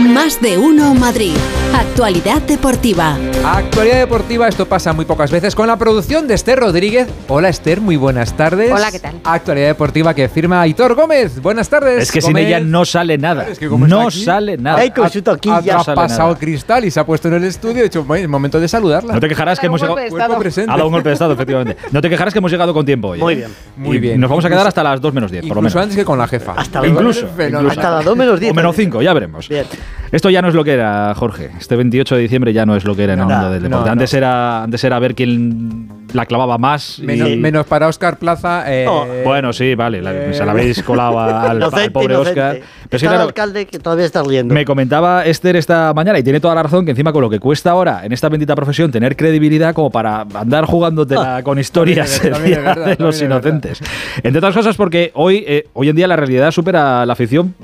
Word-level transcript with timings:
Más 0.00 0.40
de 0.40 0.58
uno 0.58 0.94
Madrid. 0.94 1.36
Actualidad 1.78 2.40
deportiva. 2.42 3.16
Actualidad 3.44 3.98
deportiva, 3.98 4.46
esto 4.46 4.64
pasa 4.66 4.92
muy 4.92 5.04
pocas 5.04 5.30
veces 5.32 5.56
con 5.56 5.66
la 5.66 5.76
producción 5.76 6.28
de 6.28 6.34
Esther 6.34 6.60
Rodríguez. 6.60 7.08
Hola 7.26 7.48
Esther, 7.48 7.80
muy 7.80 7.96
buenas 7.96 8.36
tardes. 8.36 8.70
Hola, 8.72 8.92
¿qué 8.92 9.00
tal? 9.00 9.16
Actualidad 9.24 9.66
deportiva 9.68 10.14
que 10.14 10.28
firma 10.28 10.60
Aitor 10.60 10.94
Gómez. 10.94 11.40
Buenas 11.42 11.68
tardes. 11.68 12.00
Es 12.04 12.12
que 12.12 12.20
sin 12.20 12.30
Gómez. 12.32 12.46
ella 12.46 12.60
no 12.60 12.84
sale 12.84 13.18
nada. 13.18 13.48
Es 13.48 13.58
que 13.58 13.68
no 13.68 14.08
sale 14.12 14.56
nada. 14.56 14.78
Ay, 14.78 14.92
con 14.92 15.10
su 15.10 15.18
Ha 15.18 15.22
toquilla. 15.22 15.74
No 15.78 15.84
sale 15.84 15.96
pasado 15.96 16.28
nada. 16.28 16.38
cristal 16.38 16.84
y 16.84 16.92
se 16.92 17.00
ha 17.00 17.04
puesto 17.06 17.26
en 17.26 17.34
el 17.34 17.44
estudio. 17.44 17.80
He 17.80 17.84
dicho, 17.84 18.04
"Bueno, 18.04 18.22
es 18.24 18.28
momento 18.30 18.60
de 18.60 18.68
saludarla. 18.68 19.12
No 19.14 19.20
te 19.20 19.28
quejarás 19.28 19.58
que 19.58 19.66
hemos 19.66 19.80
llegado. 19.80 19.98
Ha 19.98 20.66
dado 20.76 20.86
un 20.86 20.92
golpe 20.92 21.08
de 21.08 21.12
estado, 21.14 21.32
efectivamente. 21.32 21.76
No 21.90 22.00
te 22.00 22.08
quejarás 22.08 22.32
que 22.32 22.38
hemos 22.38 22.52
llegado 22.52 22.72
con 22.72 22.86
tiempo 22.86 23.08
hoy. 23.08 23.18
Muy 23.18 23.32
¿eh? 23.32 23.36
bien. 23.36 23.50
Muy 23.76 23.96
Y 23.96 24.00
bien. 24.00 24.20
Nos 24.20 24.30
vamos 24.30 24.44
a 24.44 24.48
quedar 24.48 24.66
hasta 24.68 24.84
las 24.84 25.00
2 25.00 25.12
menos 25.12 25.30
10, 25.30 25.42
por 25.46 25.56
lo 25.56 25.60
Incluso 25.60 25.76
menos. 25.78 25.82
antes 25.86 25.96
que 25.96 26.04
con 26.04 26.18
la 26.18 26.28
jefa. 26.28 26.52
Hasta 26.56 26.86
Incluso. 26.86 27.26
Hasta 27.68 27.90
las 27.90 28.04
2 28.04 28.16
menos 28.16 28.38
10. 28.38 28.52
O 28.52 28.54
menos 28.54 28.76
5, 28.76 29.02
ya 29.02 29.12
veremos. 29.12 29.48
Bien. 29.48 29.66
Esto 30.14 30.30
ya 30.30 30.40
no 30.40 30.48
es 30.48 30.54
lo 30.54 30.62
que 30.62 30.72
era, 30.74 31.12
Jorge. 31.16 31.50
Este 31.58 31.74
28 31.74 32.14
de 32.14 32.20
diciembre 32.22 32.52
ya 32.52 32.64
no 32.64 32.76
es 32.76 32.84
lo 32.84 32.94
que 32.94 33.02
era 33.02 33.14
en 33.14 33.18
el 33.20 33.26
mundo 33.26 33.50
del 33.50 33.62
deporte. 33.64 33.84
no. 33.86 33.92
antes, 33.92 34.14
Era, 34.14 34.62
antes 34.62 34.84
era 34.84 34.98
ver 35.00 35.16
quién 35.16 36.03
la 36.14 36.26
clavaba 36.26 36.58
más. 36.58 36.98
y- 36.98 37.02
Menos, 37.36 37.66
para 37.66 37.88
Oscar 37.88 38.18
Plaza. 38.18 38.64
eh, 38.66 38.86
Bueno, 39.24 39.52
sí, 39.52 39.74
vale. 39.74 40.00
la- 40.00 40.12
Eh. 40.14 40.34
se 40.34 40.44
la 40.44 40.52
habéis 40.52 40.82
colado 40.82 41.18
al, 41.20 41.58
pobre 41.92 42.14
inocente. 42.14 42.14
Oscar. 42.16 42.52
Pero 42.54 42.64
Está 42.84 42.96
el 42.96 43.00
claro, 43.00 43.22
alcalde 43.24 43.66
que 43.66 43.78
todavía 43.78 44.04
está 44.04 44.22
riendo. 44.22 44.54
Me 44.54 44.64
comentaba 44.64 45.24
Esther 45.26 45.56
esta 45.56 45.92
mañana, 45.94 46.18
y 46.18 46.22
tiene 46.22 46.38
toda 46.40 46.54
la 46.54 46.62
razón, 46.62 46.84
que 46.84 46.92
encima 46.92 47.12
con 47.12 47.22
lo 47.22 47.28
que 47.30 47.40
cuesta 47.40 47.70
ahora 47.72 48.04
en 48.04 48.12
esta 48.12 48.28
bendita 48.28 48.54
profesión 48.54 48.90
tener 48.92 49.16
credibilidad 49.16 49.74
como 49.74 49.90
para 49.90 50.20
andar 50.34 50.64
jugándotela 50.66 51.42
con 51.42 51.58
historias 51.58 52.20
verdad, 52.22 52.86
de 52.86 52.96
los 52.98 53.20
inocentes. 53.20 53.80
Entre 54.22 54.38
otras 54.38 54.54
cosas 54.54 54.76
porque 54.76 55.10
hoy, 55.14 55.44
eh, 55.46 55.66
hoy 55.72 55.88
en 55.88 55.96
día 55.96 56.06
la 56.06 56.16
realidad 56.16 56.50
supera 56.52 57.04
la 57.04 57.12
afición, 57.14 57.54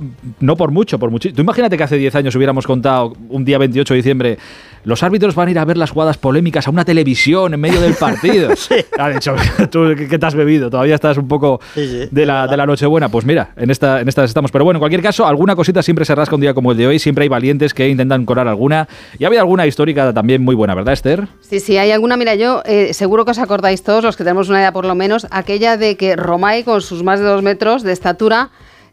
no 0.41 0.57
por 0.57 0.71
mucho, 0.73 0.99
por 0.99 1.11
mucho. 1.11 1.33
Tú 1.33 1.43
imagínate 1.43 1.77
que 1.77 1.85
hace 1.85 1.97
10 1.97 2.15
años 2.17 2.35
hubiéramos 2.35 2.67
contado 2.67 3.13
un 3.29 3.45
día 3.45 3.59
28 3.59 3.95
de 3.95 3.97
diciembre, 3.99 4.39
los 4.85 5.03
árbitros 5.03 5.35
van 5.35 5.49
a 5.49 5.51
ir 5.51 5.59
a 5.59 5.65
ver 5.65 5.77
las 5.77 5.91
jugadas 5.91 6.17
polémicas 6.19 6.67
a 6.67 6.71
una 6.71 6.85
televisión 6.85 7.55
en 7.55 7.61
medio 7.61 7.81
del 7.81 7.95
partido. 7.95 8.51
Ha 8.99 9.09
dicho, 9.09 9.35
tú, 9.71 9.95
¿qué, 9.97 10.19
te 10.19 10.27
has 10.27 10.35
bebido? 10.35 10.69
Todavía 10.69 10.95
estás 10.95 11.17
un 11.17 11.27
poco 11.27 11.61
Sí, 11.75 11.87
sí, 11.87 12.09
de 12.11 12.27
la, 12.27 12.47
de 12.47 12.57
la 12.57 12.67
Nochebuena. 12.67 13.09
Pues 13.09 13.25
mira, 13.25 13.51
en, 13.57 13.71
esta, 13.71 14.01
en 14.01 14.09
estas 14.09 14.29
estamos. 14.29 14.51
Pero 14.51 14.65
bueno, 14.65 14.77
en 14.77 14.81
cualquier 14.81 15.03
caso, 15.03 15.27
alguna 15.27 15.57
cosita 15.57 15.83
siempre 15.83 16.05
se 16.05 16.15
rasca 16.15 16.35
un 16.35 16.41
día 16.41 16.53
como 16.53 16.73
el 16.73 16.79
de 16.79 16.87
hoy. 16.87 16.99
Siempre 16.99 17.23
hay 17.23 17.29
valientes 17.29 17.73
que 17.73 17.89
intentan 17.89 18.27
colar 18.27 18.47
alguna. 18.47 18.89
Y 19.19 19.25
había 19.25 19.41
alguna 19.41 19.67
histórica 19.67 20.13
también 20.13 20.43
muy 20.43 20.55
buena, 20.55 20.75
¿verdad, 20.75 20.93
Esther? 20.93 21.29
Sí, 21.41 21.61
sí, 21.61 21.79
hay 21.79 21.93
alguna. 21.93 22.17
Mira, 22.17 22.35
yo 22.35 22.63
eh, 22.67 22.93
seguro 22.93 23.25
que 23.25 23.31
os 23.31 23.39
acordáis 23.39 23.83
todos, 23.83 24.05
los 24.05 24.17
que 24.17 24.25
tenemos 24.25 24.49
una 24.49 24.59
idea 24.59 24.73
por 24.73 24.85
lo 24.85 24.95
menos, 24.95 25.27
aquella 25.31 25.77
de 25.77 25.97
que 25.97 26.17
Romay, 26.17 26.65
con 26.65 26.83
sus 26.83 27.03
más 27.03 27.21
de 27.21 27.27
dos 27.27 27.43
metros 27.43 27.83
de 27.83 27.93
estatura, 27.93 28.51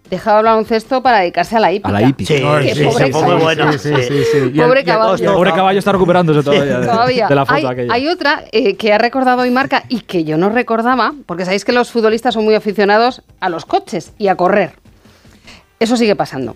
dejaba 0.09 0.39
el 0.39 0.45
baloncesto 0.45 1.01
para 1.01 1.19
dedicarse 1.19 1.55
a 1.55 1.59
la 1.59 1.71
hípica. 1.71 1.89
A 1.89 1.91
la 1.91 2.01
hípica. 2.03 2.27
Sí, 2.33 2.37
sí, 2.73 2.83
pobre 3.11 3.35
bueno. 3.35 3.71
Sí, 3.73 3.79
sí, 3.79 3.93
sí, 4.07 4.23
sí. 4.31 4.37
Y 4.53 4.59
el- 4.59 4.65
Pobre 4.65 4.79
y 4.79 4.83
el- 4.83 4.85
caballo. 4.85 5.33
Pobre 5.33 5.51
caballo 5.53 5.79
está 5.79 5.91
recuperándose 5.91 6.43
todavía, 6.43 6.79
de, 6.79 6.87
Todavía. 6.87 7.27
de 7.27 7.35
la 7.35 7.45
foto 7.45 7.55
hay, 7.57 7.65
aquella. 7.65 7.93
hay 7.93 8.07
otra 8.07 8.43
eh, 8.51 8.75
que 8.75 8.93
ha 8.93 8.97
recordado 8.97 9.41
hoy 9.41 9.51
Marca 9.51 9.83
y 9.89 10.01
que 10.01 10.23
yo 10.23 10.37
no 10.37 10.49
recordaba, 10.49 11.13
porque 11.25 11.45
sabéis 11.45 11.65
que 11.65 11.71
los 11.73 11.91
futbolistas 11.91 12.33
son 12.33 12.45
muy 12.45 12.55
aficionados 12.55 13.21
a 13.39 13.49
los 13.49 13.65
coches 13.65 14.13
y 14.17 14.27
a 14.29 14.35
correr. 14.35 14.73
Eso 15.79 15.95
sigue 15.97 16.15
pasando. 16.15 16.55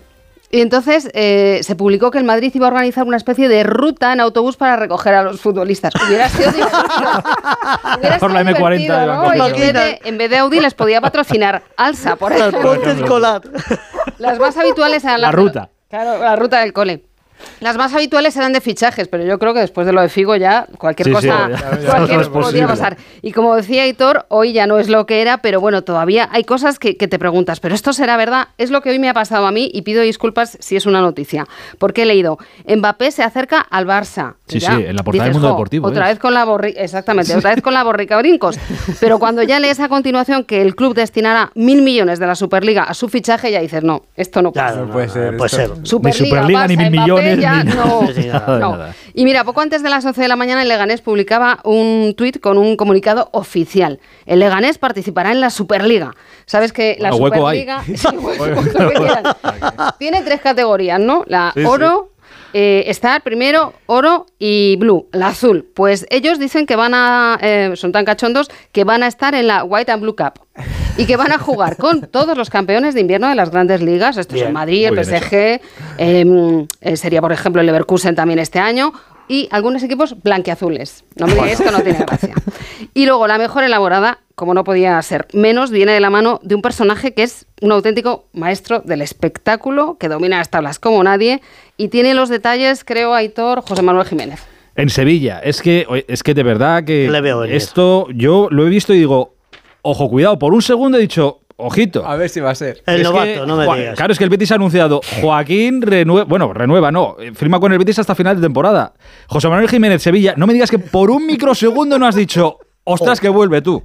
Y 0.54 0.60
entonces 0.60 1.08
eh, 1.14 1.60
se 1.62 1.74
publicó 1.76 2.10
que 2.10 2.18
el 2.18 2.24
Madrid 2.24 2.52
iba 2.54 2.66
a 2.66 2.68
organizar 2.68 3.04
una 3.04 3.16
especie 3.16 3.48
de 3.48 3.62
ruta 3.64 4.12
en 4.12 4.20
autobús 4.20 4.58
para 4.58 4.76
recoger 4.76 5.14
a 5.14 5.22
los 5.22 5.40
futbolistas. 5.40 5.94
Hubiera 6.06 6.28
sido 6.28 6.52
divertido. 6.52 6.78
Hubiera 7.98 8.18
Por 8.18 8.30
la 8.32 8.40
sido 8.40 8.52
M40 8.52 8.56
divertido, 8.78 9.02
iban 9.02 9.06
¿no? 9.22 9.34
Y 9.34 9.38
en 9.40 9.52
vez, 9.56 9.72
de, 9.72 10.00
en 10.04 10.18
vez 10.18 10.28
de 10.30 10.36
Audi 10.36 10.60
les 10.60 10.74
podía 10.74 11.00
patrocinar 11.00 11.62
Alsa, 11.78 12.16
por 12.16 12.32
ejemplo. 12.32 12.74
Las 14.18 14.38
más 14.38 14.56
habituales 14.58 15.02
eran 15.04 15.22
La 15.22 15.28
las- 15.28 15.34
ruta. 15.34 15.70
Claro, 15.88 16.18
la 16.22 16.36
ruta 16.36 16.60
del 16.60 16.72
cole. 16.74 17.02
Las 17.60 17.76
más 17.76 17.94
habituales 17.94 18.36
eran 18.36 18.52
de 18.52 18.60
fichajes, 18.60 19.08
pero 19.08 19.24
yo 19.24 19.38
creo 19.38 19.54
que 19.54 19.60
después 19.60 19.86
de 19.86 19.92
lo 19.92 20.00
de 20.02 20.08
Figo 20.08 20.36
ya 20.36 20.66
cualquier 20.78 21.06
Sí, 21.08 21.10
sí, 21.10 21.28
cosa 21.28 21.48
ya- 21.50 21.78
ya 21.80 21.86
cualquier 21.90 22.16
no 22.18 22.22
es 22.22 22.28
podía 22.28 22.66
pasar. 22.66 22.96
Y 23.22 23.32
como 23.32 23.54
decía 23.56 23.86
Hitor, 23.86 24.26
hoy 24.28 24.52
ya 24.52 24.66
no 24.66 24.78
es 24.78 24.88
lo 24.88 25.06
que 25.06 25.20
era, 25.22 25.38
pero 25.38 25.60
bueno, 25.60 25.82
todavía 25.82 26.28
hay 26.32 26.44
cosas 26.44 26.78
que, 26.78 26.96
que 26.96 27.08
te 27.08 27.18
preguntas, 27.18 27.60
¿pero 27.60 27.74
esto 27.74 27.92
será 27.92 28.16
verdad? 28.16 28.48
Es 28.58 28.70
lo 28.70 28.80
que 28.80 28.90
hoy 28.90 28.98
me 28.98 29.08
ha 29.08 29.14
pasado 29.14 29.46
a 29.46 29.52
mí 29.52 29.70
y 29.72 29.82
pido 29.82 30.02
disculpas 30.02 30.56
si 30.60 30.76
es 30.76 30.86
una 30.86 31.00
noticia. 31.00 31.46
Porque 31.78 32.02
he 32.02 32.06
leído, 32.06 32.38
Mbappé 32.66 33.10
se 33.10 33.22
acerca 33.22 33.60
al 33.60 33.86
Barça. 33.86 34.34
Sí, 34.46 34.58
ya 34.58 34.76
sí, 34.76 34.84
en 34.86 34.96
la 34.96 35.02
portada 35.02 35.24
del 35.24 35.32
Mundo 35.34 35.48
"Jo, 35.48 35.54
Deportivo 35.54 35.88
Otra 35.88 36.04
es". 36.08 36.14
vez 36.14 36.18
con 36.18 36.34
la 36.34 36.44
borri 36.44 36.74
exactamente, 36.76 37.34
otra 37.34 37.54
vez 37.54 37.62
con 37.62 37.72
la 37.74 37.82
borrica 37.84 38.18
brincos. 38.18 38.58
Pero 39.00 39.18
cuando 39.18 39.42
ya 39.42 39.58
lees 39.60 39.80
a 39.80 39.88
continuación 39.88 40.44
que 40.44 40.60
el 40.62 40.74
club 40.74 40.94
destinará 40.94 41.50
mil 41.54 41.82
millones 41.82 42.18
de 42.18 42.26
la 42.26 42.34
Superliga 42.34 42.82
a 42.84 42.94
su 42.94 43.08
fichaje, 43.08 43.50
ya 43.50 43.60
dices, 43.60 43.82
no, 43.82 44.02
esto 44.16 44.42
no 44.42 44.52
puede 44.52 44.68
ser. 44.68 44.78
No 44.86 44.92
puede 44.92 45.06
no, 45.06 45.12
ser 45.12 45.32
no 45.32 45.38
puede 45.38 45.46
esto. 45.62 45.76
ser. 45.76 45.86
Superliga, 45.86 46.22
Ni 46.22 46.28
Superliga, 46.30 46.66
ni 46.68 46.76
mil 46.76 46.90
Mbappé, 46.90 47.06
millones, 47.36 47.74
ya 47.74 47.84
ni- 47.84 47.90
no. 47.90 48.06
Sí, 48.14 48.22
sí, 48.22 48.28
nada, 48.28 48.58
No. 48.58 48.72
nada. 48.76 48.94
Y 49.14 49.24
mira, 49.24 49.44
poco 49.44 49.60
antes 49.60 49.82
de 49.82 49.90
las 49.90 50.04
11 50.04 50.20
de 50.22 50.28
la 50.28 50.36
mañana 50.36 50.62
el 50.62 50.68
Leganés 50.68 51.00
publicaba 51.00 51.58
un 51.64 52.14
tuit 52.16 52.40
con 52.40 52.58
un 52.58 52.76
comunicado 52.76 53.28
oficial. 53.32 54.00
El 54.26 54.38
Leganés 54.40 54.78
participará 54.78 55.32
en 55.32 55.40
la 55.40 55.50
Superliga. 55.50 56.14
Sabes 56.46 56.72
que 56.72 56.96
la 56.98 57.10
Bueno, 57.10 57.24
hueco 57.24 57.48
hay. 57.48 57.60
Superliga 57.60 57.84
Sí, 57.96 58.16
hueco, 58.16 58.46
lo 58.62 58.88
que 58.88 58.94
quieran. 58.94 59.24
tiene 59.98 60.22
tres 60.22 60.40
categorías, 60.40 60.98
¿no? 61.00 61.24
La 61.26 61.52
Sí, 61.54 61.60
sí. 61.62 61.66
Eh, 62.52 62.84
está 62.86 63.20
primero 63.20 63.72
oro 63.86 64.26
y 64.38 64.76
blue, 64.76 65.08
la 65.12 65.28
azul. 65.28 65.68
Pues 65.74 66.06
ellos 66.10 66.38
dicen 66.38 66.66
que 66.66 66.76
van 66.76 66.92
a, 66.94 67.38
eh, 67.40 67.72
son 67.74 67.92
tan 67.92 68.04
cachondos, 68.04 68.50
que 68.72 68.84
van 68.84 69.02
a 69.02 69.06
estar 69.06 69.34
en 69.34 69.46
la 69.46 69.64
White 69.64 69.92
and 69.92 70.02
Blue 70.02 70.16
Cup. 70.16 70.40
Y 70.98 71.06
que 71.06 71.16
van 71.16 71.32
a 71.32 71.38
jugar 71.38 71.76
con 71.78 72.02
todos 72.10 72.36
los 72.36 72.50
campeones 72.50 72.94
de 72.94 73.00
invierno 73.00 73.28
de 73.28 73.34
las 73.34 73.50
grandes 73.50 73.80
ligas. 73.80 74.16
Esto 74.16 74.36
es 74.36 74.50
Madrid, 74.52 74.86
el 74.86 75.04
PSG, 75.04 75.60
eh, 75.98 76.66
eh, 76.80 76.96
sería 76.96 77.20
por 77.20 77.32
ejemplo 77.32 77.60
el 77.60 77.66
Leverkusen 77.66 78.14
también 78.14 78.38
este 78.38 78.58
año. 78.58 78.92
Y 79.32 79.48
algunos 79.50 79.82
equipos 79.82 80.14
blanquiazules. 80.22 81.04
No 81.16 81.26
me 81.26 81.32
digáis 81.32 81.58
que 81.58 81.70
no 81.70 81.80
tiene 81.80 82.00
gracia. 82.00 82.34
Y 82.94 83.06
luego 83.06 83.26
la 83.26 83.38
mejor 83.38 83.64
elaborada, 83.64 84.18
como 84.34 84.52
no 84.52 84.62
podía 84.64 85.00
ser 85.00 85.26
menos, 85.32 85.70
viene 85.70 85.92
de 85.92 86.00
la 86.00 86.10
mano 86.10 86.38
de 86.42 86.54
un 86.54 86.60
personaje 86.60 87.14
que 87.14 87.22
es 87.22 87.46
un 87.62 87.72
auténtico 87.72 88.26
maestro 88.34 88.80
del 88.80 89.00
espectáculo, 89.00 89.96
que 89.98 90.08
domina 90.08 90.36
las 90.36 90.50
tablas 90.50 90.78
como 90.78 91.02
nadie 91.02 91.40
y 91.78 91.88
tiene 91.88 92.12
los 92.12 92.28
detalles, 92.28 92.84
creo, 92.84 93.14
Aitor 93.14 93.62
José 93.62 93.80
Manuel 93.80 94.06
Jiménez. 94.06 94.44
En 94.76 94.90
Sevilla. 94.90 95.38
Es 95.38 95.62
que, 95.62 95.86
es 96.06 96.22
que 96.22 96.34
de 96.34 96.42
verdad 96.42 96.84
que 96.84 97.08
Le 97.08 97.20
veo 97.22 97.38
venir. 97.38 97.56
esto 97.56 98.08
yo 98.14 98.48
lo 98.50 98.66
he 98.66 98.68
visto 98.68 98.92
y 98.92 98.98
digo, 98.98 99.34
ojo, 99.80 100.10
cuidado. 100.10 100.38
Por 100.38 100.52
un 100.52 100.60
segundo 100.60 100.98
he 100.98 101.00
dicho, 101.00 101.40
ojito. 101.62 102.06
A 102.06 102.16
ver 102.16 102.28
si 102.28 102.40
va 102.40 102.50
a 102.50 102.54
ser. 102.54 102.82
El 102.86 102.96
Es 103.00 103.02
novato, 103.04 103.24
que, 103.24 103.46
no 103.46 103.56
me 103.56 103.64
Juan- 103.66 103.78
digas. 103.78 103.96
Claro, 103.96 104.12
es 104.12 104.18
que 104.18 104.24
el 104.24 104.30
Betis 104.30 104.52
ha 104.52 104.56
anunciado 104.56 105.00
Joaquín 105.20 105.82
renueva, 105.82 106.24
bueno, 106.24 106.52
renueva, 106.52 106.90
no, 106.92 107.16
eh, 107.20 107.32
firma 107.34 107.58
con 107.60 107.72
el 107.72 107.78
Betis 107.78 107.98
hasta 107.98 108.14
final 108.14 108.36
de 108.36 108.42
temporada. 108.42 108.92
José 109.28 109.48
Manuel 109.48 109.68
Jiménez 109.68 110.02
Sevilla, 110.02 110.34
no 110.36 110.46
me 110.46 110.52
digas 110.52 110.70
que 110.70 110.78
por 110.78 111.10
un 111.10 111.26
microsegundo 111.26 111.98
no 111.98 112.06
has 112.06 112.14
dicho, 112.14 112.58
ostras, 112.84 113.20
que 113.20 113.28
vuelve 113.28 113.62
tú. 113.62 113.82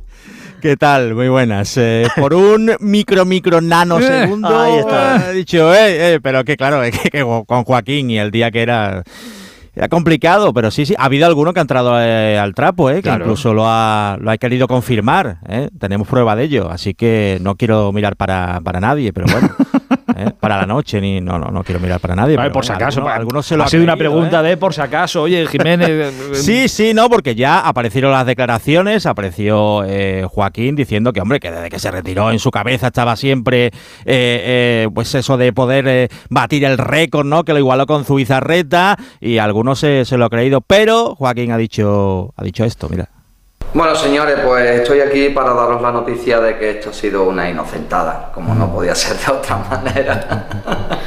¿Qué 0.62 0.76
tal? 0.76 1.14
Muy 1.14 1.30
buenas. 1.30 1.78
Eh, 1.78 2.08
por 2.16 2.34
un 2.34 2.76
micro, 2.80 3.26
micro, 3.26 3.62
nano 3.62 4.02
segundo 4.02 4.48
Ahí 4.60 4.80
está. 4.80 5.30
he 5.30 5.34
dicho, 5.34 5.72
eh, 5.72 6.14
eh, 6.16 6.20
pero 6.22 6.44
que 6.44 6.58
claro, 6.58 6.82
que, 6.82 6.92
que 7.12 7.22
con 7.46 7.64
Joaquín 7.64 8.10
y 8.10 8.18
el 8.18 8.32
día 8.32 8.50
que 8.50 8.64
era... 8.64 9.04
Era 9.78 9.90
complicado, 9.90 10.54
pero 10.56 10.72
sí, 10.72 10.88
sí. 10.88 10.96
Ha 10.98 11.06
habido 11.06 11.28
alguno 11.28 11.54
que 11.54 11.60
ha 11.60 11.62
entrado 11.62 12.02
eh, 12.02 12.36
al 12.40 12.56
trapo, 12.56 12.90
eh, 12.90 13.04
que 13.04 13.10
incluso 13.12 13.54
lo 13.54 13.66
ha, 13.68 14.18
lo 14.20 14.32
ha 14.32 14.38
querido 14.40 14.68
confirmar. 14.68 15.38
eh. 15.48 15.70
Tenemos 15.80 16.08
prueba 16.08 16.36
de 16.36 16.46
ello, 16.46 16.72
así 16.72 16.96
que 16.96 17.38
no 17.42 17.54
quiero 17.56 17.92
mirar 17.92 18.16
para, 18.16 18.60
para 18.62 18.80
nadie, 18.80 19.14
pero 19.14 19.28
bueno. 19.32 19.50
eh, 20.18 20.32
para 20.40 20.58
la 20.58 20.66
noche, 20.66 21.00
ni 21.00 21.22
no, 21.22 21.38
no, 21.38 21.52
no 21.52 21.64
quiero 21.64 21.80
mirar 21.80 22.00
para 22.00 22.16
nadie. 22.16 22.36
Vale, 22.36 22.50
pero 22.50 22.54
por 22.54 22.66
si 22.66 22.72
acaso, 22.72 23.00
alguno- 23.02 23.06
pa- 23.06 23.16
alguno 23.16 23.44
se 23.44 23.56
lo 23.58 23.64
ha 23.64 23.68
sido 23.68 23.84
una 23.84 23.96
pregunta 23.96 24.40
eh. 24.42 24.50
de 24.50 24.58
por 24.58 24.74
si 24.74 24.82
acaso, 24.82 25.22
oye, 25.24 25.46
Jiménez. 25.48 25.90
eh, 25.90 26.12
Sí, 26.34 26.68
sí, 26.68 26.94
no, 26.94 27.10
porque 27.10 27.36
ya 27.36 27.60
aparecieron 27.60 28.12
las 28.12 28.26
declaraciones, 28.26 29.06
apareció 29.06 29.84
eh, 29.86 30.26
Joaquín 30.30 30.76
diciendo 30.76 31.14
que, 31.14 31.22
hombre, 31.22 31.40
que 31.40 31.52
desde 31.52 31.70
que 31.70 31.80
se 31.80 31.92
retiró 31.92 32.32
en 32.32 32.40
su 32.40 32.52
cabeza 32.52 32.88
estaba 32.88 33.16
siempre, 33.16 33.72
pues 34.94 35.14
eso 35.16 35.38
de 35.38 35.54
poder 35.54 36.10
batir 36.30 36.66
el 36.66 36.78
récord, 36.78 37.26
¿no? 37.26 37.44
Que 37.44 37.54
lo 37.54 37.60
igualó 37.60 37.86
con 37.86 38.06
Zubizarreta 38.06 38.98
y 39.20 39.38
algunos 39.38 39.80
se, 39.80 40.06
se 40.06 40.18
lo 40.18 40.26
ha 40.26 40.30
creído, 40.30 40.62
pero 40.62 41.16
Joaquín 41.16 41.52
ha 41.52 41.58
dicho, 41.58 42.34
ha 42.36 42.44
dicho 42.44 42.64
esto, 42.66 42.88
mira. 42.90 43.10
Bueno, 43.78 43.96
señores, 43.96 44.40
pues 44.44 44.82
estoy 44.82 45.02
aquí 45.02 45.30
para 45.30 45.54
daros 45.54 45.80
la 45.84 45.92
noticia 45.92 46.40
de 46.40 46.58
que 46.58 46.72
esto 46.72 46.90
ha 46.90 46.94
sido 46.94 47.26
una 47.26 47.48
inocentada, 47.48 48.32
como 48.34 48.56
no 48.56 48.74
podía 48.74 48.96
ser 48.96 49.18
de 49.18 49.32
otra 49.32 49.58
manera. 49.70 50.48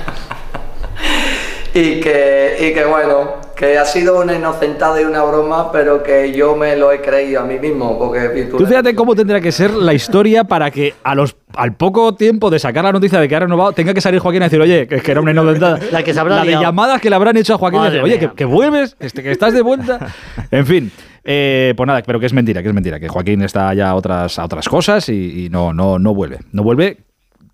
y, 1.74 2.00
que, 2.00 2.56
y 2.60 2.72
que 2.72 2.84
bueno, 2.84 3.38
que 3.60 3.76
ha 3.76 3.84
sido 3.84 4.18
una 4.18 4.34
inocentada 4.34 5.02
y 5.02 5.04
una 5.04 5.22
broma, 5.22 5.70
pero 5.70 6.02
que 6.02 6.32
yo 6.32 6.56
me 6.56 6.76
lo 6.76 6.90
he 6.92 7.02
creído 7.02 7.42
a 7.42 7.44
mí 7.44 7.58
mismo, 7.58 7.98
porque 7.98 8.48
Tú 8.56 8.64
fíjate 8.64 8.94
cómo 8.94 9.14
tendrá 9.14 9.38
que 9.38 9.52
ser 9.52 9.74
la 9.74 9.92
historia 9.92 10.44
para 10.44 10.70
que 10.70 10.94
a 11.04 11.14
los, 11.14 11.36
al 11.52 11.74
poco 11.76 12.14
tiempo 12.14 12.48
de 12.48 12.58
sacar 12.58 12.84
la 12.84 12.92
noticia 12.92 13.20
de 13.20 13.28
que 13.28 13.36
ha 13.36 13.40
renovado 13.40 13.72
tenga 13.72 13.92
que 13.92 14.00
salir 14.00 14.18
Joaquín 14.18 14.40
a 14.40 14.46
decir, 14.46 14.62
oye, 14.62 14.86
que, 14.86 15.02
que 15.02 15.10
era 15.10 15.20
una 15.20 15.32
inocentada. 15.32 15.78
La 15.92 16.02
que 16.02 16.14
se 16.14 16.20
habrá 16.20 16.36
La 16.36 16.44
de 16.44 16.52
llamadas 16.52 17.02
que 17.02 17.10
le 17.10 17.16
habrán 17.16 17.36
hecho 17.36 17.52
a 17.52 17.58
Joaquín 17.58 17.82
decir, 17.82 18.00
oye, 18.00 18.18
que, 18.18 18.30
que 18.30 18.46
vuelves, 18.46 18.96
este, 18.98 19.22
que 19.22 19.30
estás 19.30 19.52
de 19.52 19.60
vuelta. 19.60 20.06
En 20.50 20.64
fin. 20.64 20.90
eh, 21.22 21.74
pues 21.76 21.86
nada, 21.86 22.02
pero 22.06 22.18
que 22.18 22.24
es 22.24 22.32
mentira, 22.32 22.62
que 22.62 22.68
es 22.68 22.74
mentira, 22.74 22.98
que 22.98 23.08
Joaquín 23.08 23.42
está 23.42 23.74
ya 23.74 23.90
a 23.90 23.94
otras, 23.94 24.38
a 24.38 24.44
otras 24.46 24.70
cosas 24.70 25.06
y, 25.10 25.44
y 25.44 25.48
no, 25.50 25.74
no, 25.74 25.98
no 25.98 26.14
vuelve. 26.14 26.38
No 26.52 26.62
vuelve 26.62 26.96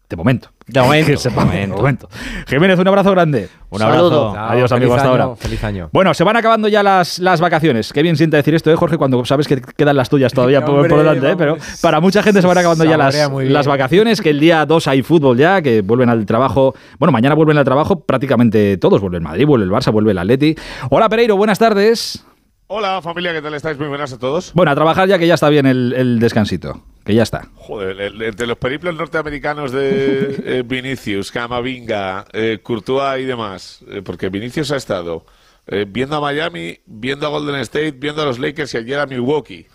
De 0.08 0.14
momento. 0.16 0.50
De 0.68 0.80
momento, 0.80 1.06
Que 1.10 1.16
sepa, 1.16 1.40
de 1.40 1.46
momento. 1.46 1.74
de 1.74 1.80
momento. 1.82 2.08
Jiménez, 2.46 2.78
un 2.78 2.86
abrazo 2.86 3.10
grande. 3.10 3.48
Un 3.70 3.80
Saludo. 3.80 4.28
abrazo. 4.30 4.34
Chao, 4.34 4.50
Adiós, 4.50 4.72
amigo, 4.72 4.94
hasta 4.94 5.08
año, 5.10 5.22
ahora. 5.22 5.36
Feliz 5.36 5.64
año. 5.64 5.88
Bueno, 5.92 6.14
se 6.14 6.22
van 6.22 6.36
acabando 6.36 6.68
ya 6.68 6.82
las, 6.84 7.18
las 7.18 7.40
vacaciones. 7.40 7.92
Qué 7.92 8.02
bien 8.02 8.16
sienta 8.16 8.36
decir 8.36 8.54
esto, 8.54 8.70
¿eh, 8.70 8.76
Jorge? 8.76 8.98
Cuando 8.98 9.24
sabes 9.24 9.48
que 9.48 9.60
quedan 9.60 9.96
las 9.96 10.08
tuyas 10.08 10.32
todavía 10.32 10.64
por, 10.64 10.76
Hombre, 10.76 10.90
por 10.90 10.98
delante, 11.00 11.30
¿eh? 11.32 11.34
Pero 11.36 11.56
para 11.82 12.00
mucha 12.00 12.22
gente 12.22 12.40
se 12.40 12.46
van 12.46 12.56
acabando 12.58 12.84
ya 12.84 12.96
las, 12.96 13.16
las 13.32 13.66
vacaciones, 13.66 14.20
que 14.20 14.30
el 14.30 14.38
día 14.38 14.64
2 14.64 14.86
hay 14.86 15.02
fútbol 15.02 15.36
ya, 15.36 15.60
que 15.60 15.80
vuelven 15.82 16.08
al 16.08 16.24
trabajo. 16.24 16.74
Bueno, 17.00 17.10
mañana 17.10 17.34
vuelven 17.34 17.58
al 17.58 17.64
trabajo 17.64 18.04
prácticamente 18.04 18.76
todos. 18.76 19.00
Vuelve 19.00 19.16
el 19.16 19.24
Madrid, 19.24 19.44
vuelve 19.46 19.64
el 19.66 19.72
Barça, 19.72 19.90
vuelve 19.90 20.12
el 20.12 20.18
Atleti. 20.18 20.54
Hola, 20.88 21.08
Pereiro, 21.08 21.36
buenas 21.36 21.58
tardes. 21.58 22.24
Hola 22.68 23.00
familia, 23.00 23.32
¿qué 23.32 23.40
tal 23.42 23.54
estáis? 23.54 23.78
Muy 23.78 23.86
buenas 23.88 24.12
a 24.12 24.18
todos. 24.18 24.52
Bueno, 24.54 24.72
a 24.72 24.74
trabajar 24.74 25.08
ya 25.08 25.18
que 25.18 25.26
ya 25.28 25.34
está 25.34 25.48
bien 25.48 25.66
el, 25.66 25.92
el 25.96 26.18
descansito. 26.18 26.82
Que 27.06 27.14
ya 27.14 27.22
está. 27.22 27.48
Joder, 27.54 28.12
de 28.34 28.46
los 28.46 28.58
periplos 28.58 28.94
norteamericanos 28.96 29.70
de 29.72 30.42
eh, 30.44 30.62
Vinicius, 30.66 31.30
Camavinga, 31.30 32.24
eh, 32.32 32.58
Courtois 32.62 33.22
y 33.22 33.24
demás, 33.24 33.80
eh, 33.88 34.02
porque 34.04 34.28
Vinicius 34.28 34.72
ha 34.72 34.76
estado 34.76 35.24
eh, 35.68 35.86
viendo 35.88 36.16
a 36.16 36.20
Miami, 36.20 36.80
viendo 36.84 37.26
a 37.26 37.30
Golden 37.30 37.56
State, 37.60 37.92
viendo 37.92 38.22
a 38.22 38.24
los 38.26 38.38
Lakers 38.40 38.74
y 38.74 38.78
ayer 38.78 38.98
a 38.98 39.06
Milwaukee. 39.06 39.66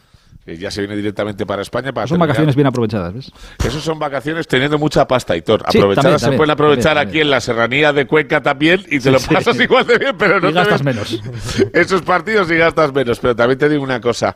que 0.46 0.58
ya 0.58 0.72
se 0.72 0.82
viene 0.82 0.96
directamente 0.96 1.46
para 1.46 1.62
España 1.62 1.94
para 1.94 2.08
Son 2.08 2.16
terminar. 2.16 2.30
vacaciones 2.30 2.56
bien 2.56 2.66
aprovechadas, 2.68 3.14
¿ves? 3.14 3.32
Esos 3.64 3.84
son 3.84 4.00
vacaciones 4.00 4.48
teniendo 4.48 4.78
mucha 4.80 5.08
pasta, 5.08 5.38
Hitor. 5.38 5.62
Sí, 5.70 5.78
Aprovechadas 5.78 6.04
también, 6.04 6.20
se 6.20 6.26
también, 6.26 6.38
pueden 6.38 6.52
aprovechar 6.52 6.96
también, 6.96 7.08
aquí 7.10 7.22
en 7.22 7.30
la 7.30 7.40
serranía 7.42 7.94
de 7.94 8.08
Cuenca 8.08 8.42
también 8.42 8.82
y 8.88 8.96
te 8.98 9.02
Sí, 9.02 9.12
lo 9.12 9.20
sí. 9.20 9.34
pasas 9.34 9.60
igual 9.60 9.86
de 9.86 10.00
bien, 10.00 10.16
pero 10.18 10.40
no 10.42 10.50
Y 10.50 10.54
gastas 10.54 10.84
menos. 10.84 11.22
esos 11.74 12.02
partidos 12.02 12.50
y 12.52 12.56
gastas 12.56 12.92
menos. 12.92 13.20
Pero 13.20 13.36
también 13.36 13.60
te 13.60 13.70
digo 13.70 13.84
una 13.84 14.02
cosa. 14.02 14.36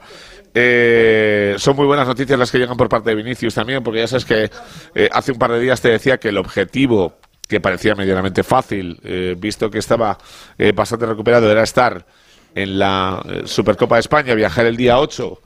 Eh, 0.57 1.55
son 1.57 1.75
muy 1.75 1.85
buenas 1.85 2.07
noticias 2.07 2.39
las 2.39 2.49
que 2.49 2.57
llegan 2.57 2.77
por 2.77 2.87
parte 2.87 3.09
de 3.09 3.15
Vinicius 3.17 3.53
también, 3.53 3.83
porque 3.83 3.99
ya 3.99 4.07
sabes 4.07 4.23
que 4.23 4.49
eh, 4.95 5.09
hace 5.11 5.33
un 5.33 5.37
par 5.37 5.51
de 5.51 5.59
días 5.59 5.81
te 5.81 5.89
decía 5.89 6.17
que 6.17 6.29
el 6.29 6.37
objetivo 6.37 7.17
que 7.47 7.59
parecía 7.59 7.93
medianamente 7.93 8.41
fácil, 8.41 8.99
eh, 9.03 9.35
visto 9.37 9.69
que 9.69 9.79
estaba 9.79 10.17
eh, 10.57 10.71
bastante 10.71 11.05
recuperado, 11.05 11.51
era 11.51 11.61
estar 11.61 12.05
en 12.55 12.79
la 12.79 13.21
eh, 13.29 13.41
Supercopa 13.45 13.95
de 13.95 13.99
España, 13.99 14.33
viajar 14.33 14.65
el 14.65 14.77
día 14.77 14.97
8 14.97 15.41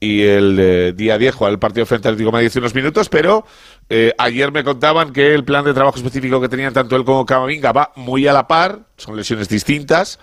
y 0.00 0.22
el 0.22 0.58
eh, 0.58 0.92
día 0.92 1.18
10 1.18 1.34
jugar 1.34 1.52
el 1.52 1.58
partido 1.58 1.86
frente 1.86 2.08
al 2.08 2.14
Atlético 2.14 2.28
de 2.28 2.32
Madrid 2.32 2.46
hace 2.48 2.58
unos 2.58 2.74
minutos, 2.74 3.08
pero 3.08 3.46
eh, 3.88 4.12
ayer 4.18 4.50
me 4.50 4.64
contaban 4.64 5.12
que 5.12 5.34
el 5.34 5.44
plan 5.44 5.64
de 5.64 5.74
trabajo 5.74 5.96
específico 5.96 6.40
que 6.40 6.48
tenían 6.48 6.72
tanto 6.72 6.96
él 6.96 7.04
como 7.04 7.24
Camavinga 7.24 7.72
va 7.72 7.92
muy 7.96 8.26
a 8.26 8.32
la 8.32 8.48
par, 8.48 8.80
son 8.96 9.16
lesiones 9.16 9.48
distintas, 9.48 10.18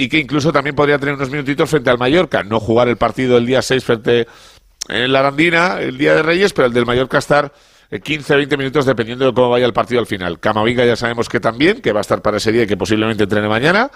y 0.00 0.08
que 0.08 0.16
incluso 0.16 0.50
también 0.50 0.74
podría 0.74 0.98
tener 0.98 1.14
unos 1.14 1.28
minutitos 1.28 1.68
frente 1.68 1.90
al 1.90 1.98
Mallorca, 1.98 2.42
no 2.42 2.58
jugar 2.58 2.88
el 2.88 2.96
partido 2.96 3.36
el 3.36 3.44
día 3.44 3.60
6 3.60 3.84
frente 3.84 4.26
en 4.88 5.12
la 5.12 5.18
Arandina, 5.18 5.78
el 5.78 5.98
día 5.98 6.14
de 6.14 6.22
Reyes, 6.22 6.54
pero 6.54 6.68
el 6.68 6.72
del 6.72 6.86
Mallorca 6.86 7.18
estar 7.18 7.52
eh, 7.90 8.00
15-20 8.00 8.56
minutos 8.56 8.86
dependiendo 8.86 9.26
de 9.26 9.34
cómo 9.34 9.50
vaya 9.50 9.66
el 9.66 9.74
partido 9.74 10.00
al 10.00 10.06
final. 10.06 10.40
Camavinga 10.40 10.86
ya 10.86 10.96
sabemos 10.96 11.28
que 11.28 11.38
también, 11.38 11.82
que 11.82 11.92
va 11.92 12.00
a 12.00 12.02
estar 12.02 12.22
para 12.22 12.38
ese 12.38 12.50
día 12.50 12.62
y 12.62 12.66
que 12.66 12.78
posiblemente 12.78 13.24
entrene 13.24 13.46
mañana. 13.46 13.90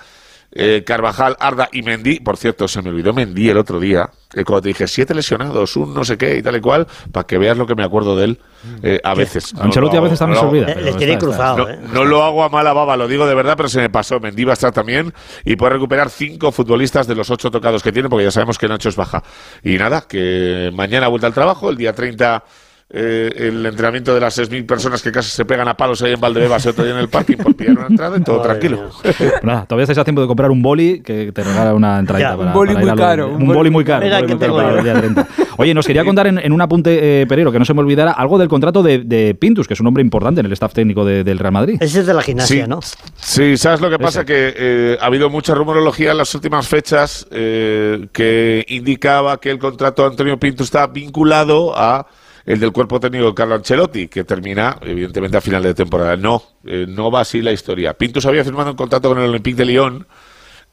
Eh, 0.52 0.84
Carvajal, 0.86 1.36
Arda 1.40 1.68
y 1.72 1.82
Mendy. 1.82 2.20
Por 2.20 2.36
cierto, 2.36 2.68
se 2.68 2.80
me 2.80 2.90
olvidó 2.90 3.12
Mendy 3.12 3.48
el 3.50 3.56
otro 3.58 3.80
día. 3.80 4.08
eh, 4.34 4.44
cuando 4.44 4.62
te 4.62 4.68
dije 4.68 4.86
siete 4.86 5.12
lesionados, 5.14 5.76
un 5.76 5.92
no 5.94 6.04
sé 6.04 6.16
qué 6.16 6.36
y 6.38 6.42
tal 6.42 6.56
y 6.56 6.60
cual, 6.60 6.86
para 7.12 7.26
que 7.26 7.38
veas 7.38 7.56
lo 7.56 7.66
que 7.66 7.74
me 7.74 7.82
acuerdo 7.84 8.16
de 8.16 8.24
él 8.24 8.40
eh, 8.82 9.00
a 9.02 9.14
veces. 9.14 9.52
No 9.54 9.62
Ancelotti 9.64 9.96
lo 9.96 10.02
a 10.02 10.04
veces 10.04 10.20
hago- 10.20 10.32
también 10.34 10.38
se 10.40 10.44
no 10.46 10.52
lo 10.52 10.56
hago- 10.56 10.64
olvida. 10.64 10.70
Eh, 10.70 10.74
pero 10.74 10.86
Les 10.86 10.96
tiene 10.96 11.12
está- 11.14 11.26
está- 11.30 11.54
cruzado, 11.54 11.58
no, 11.68 11.70
¿eh? 11.70 11.78
no 11.92 12.04
lo 12.04 12.22
hago 12.22 12.44
a 12.44 12.48
mala 12.48 12.72
baba, 12.72 12.96
lo 12.96 13.08
digo 13.08 13.26
de 13.26 13.34
verdad, 13.34 13.54
pero 13.56 13.68
se 13.68 13.80
me 13.80 13.90
pasó. 13.90 14.20
Mendy 14.20 14.44
va 14.44 14.52
a 14.52 14.54
estar 14.54 14.70
también 14.72 15.12
y 15.44 15.56
puede 15.56 15.72
recuperar 15.74 16.08
cinco 16.10 16.52
futbolistas 16.52 17.06
de 17.08 17.14
los 17.16 17.30
ocho 17.30 17.50
tocados 17.50 17.82
que 17.82 17.90
tiene, 17.92 18.08
porque 18.08 18.24
ya 18.24 18.30
sabemos 18.30 18.56
que 18.58 18.68
Nacho 18.68 18.88
es 18.88 18.96
baja. 18.96 19.22
Y 19.62 19.76
nada, 19.76 20.02
que 20.08 20.70
mañana 20.72 21.08
vuelta 21.08 21.26
al 21.26 21.34
trabajo, 21.34 21.68
el 21.70 21.76
día 21.76 21.92
30 21.94 22.44
eh, 22.90 23.32
el 23.48 23.64
entrenamiento 23.66 24.14
de 24.14 24.20
las 24.20 24.38
6.000 24.38 24.66
personas 24.66 25.02
que 25.02 25.10
casi 25.10 25.30
se 25.30 25.44
pegan 25.44 25.66
a 25.68 25.76
palos 25.76 26.02
ahí 26.02 26.12
en 26.12 26.20
Valdebebas 26.20 26.64
y 26.64 26.68
otro 26.68 26.84
día 26.84 26.92
en 26.92 27.00
el 27.00 27.08
parking 27.08 27.36
por 27.38 27.54
pillar 27.56 27.78
una 27.78 27.86
entrada 27.88 28.16
y 28.18 28.20
todo 28.20 28.38
Madre 28.44 28.50
tranquilo. 28.60 28.90
Nada, 29.42 29.66
todavía 29.66 29.84
estáis 29.84 29.98
a 29.98 30.04
tiempo 30.04 30.20
de 30.20 30.26
comprar 30.28 30.50
un 30.50 30.62
boli 30.62 31.00
que 31.00 31.32
te 31.32 31.42
regala 31.42 31.74
una 31.74 31.98
entradita 31.98 32.30
Ya, 32.32 32.36
para, 32.36 32.48
un 32.48 32.54
boli 32.54 32.74
para 32.74 32.80
muy 32.84 32.90
a 32.90 32.94
lo- 32.94 33.00
caro, 33.02 33.26
Un, 33.28 33.32
un 33.34 33.38
boli, 33.46 33.54
boli 33.58 33.70
muy 33.70 33.84
caro. 33.84 34.04
Mira 34.04 34.20
un 34.20 34.26
boli 34.26 34.28
que 34.28 34.34
muy 34.36 34.40
caro 34.40 34.52
tengo 34.52 34.56
para 34.56 34.70
yo. 34.72 34.78
el 34.78 34.84
día 34.84 34.94
30. 35.24 35.28
Oye, 35.56 35.72
nos 35.74 35.86
quería 35.86 36.04
contar 36.04 36.26
en, 36.26 36.38
en 36.38 36.52
un 36.52 36.60
apunte, 36.60 37.22
eh, 37.22 37.26
Pereiro, 37.26 37.50
que 37.52 37.58
no 37.58 37.64
se 37.64 37.74
me 37.74 37.80
olvidara, 37.80 38.12
algo 38.12 38.38
del 38.38 38.48
contrato 38.48 38.82
de, 38.82 38.98
de 38.98 39.34
Pintus, 39.34 39.66
que 39.68 39.74
es 39.74 39.80
un 39.80 39.86
hombre 39.86 40.02
importante 40.02 40.40
en 40.40 40.46
el 40.46 40.52
staff 40.52 40.72
técnico 40.74 41.04
de- 41.04 41.24
del 41.24 41.38
Real 41.38 41.52
Madrid. 41.52 41.76
Ese 41.80 42.00
es 42.00 42.06
de 42.06 42.14
la 42.14 42.22
gimnasia, 42.22 42.64
Sí. 42.64 42.68
¿no? 42.68 42.80
Sí, 43.16 43.56
¿sabes 43.56 43.80
lo 43.80 43.88
que 43.90 43.98
pasa? 43.98 44.20
Ese. 44.20 44.26
Que 44.26 44.54
eh, 44.56 44.98
ha 45.00 45.06
habido 45.06 45.30
mucha 45.30 45.54
rumorología 45.54 46.12
en 46.12 46.18
las 46.18 46.34
últimas 46.34 46.68
fechas 46.68 47.26
eh, 47.30 48.08
que 48.12 48.64
indicaba 48.68 49.40
que 49.40 49.50
el 49.50 49.58
contrato 49.58 50.02
de 50.02 50.08
Antonio 50.10 50.38
Pinto 50.38 50.64
está 50.64 50.86
vinculado 50.88 51.72
a 51.76 52.06
el 52.46 52.60
del 52.60 52.72
cuerpo 52.72 53.00
técnico 53.00 53.26
de 53.26 53.34
Carlo 53.34 53.54
Ancelotti, 53.54 54.08
que 54.08 54.24
termina, 54.24 54.78
evidentemente, 54.82 55.36
a 55.36 55.40
final 55.40 55.62
de 55.62 55.74
temporada. 55.74 56.16
No, 56.16 56.42
eh, 56.64 56.86
no 56.88 57.10
va 57.10 57.20
así 57.20 57.40
la 57.40 57.52
historia. 57.52 57.94
Pintus 57.94 58.26
había 58.26 58.44
firmado 58.44 58.70
un 58.70 58.76
contrato 58.76 59.08
con 59.08 59.18
el 59.18 59.30
Olympique 59.30 59.56
de 59.56 59.64
Lyon 59.64 60.06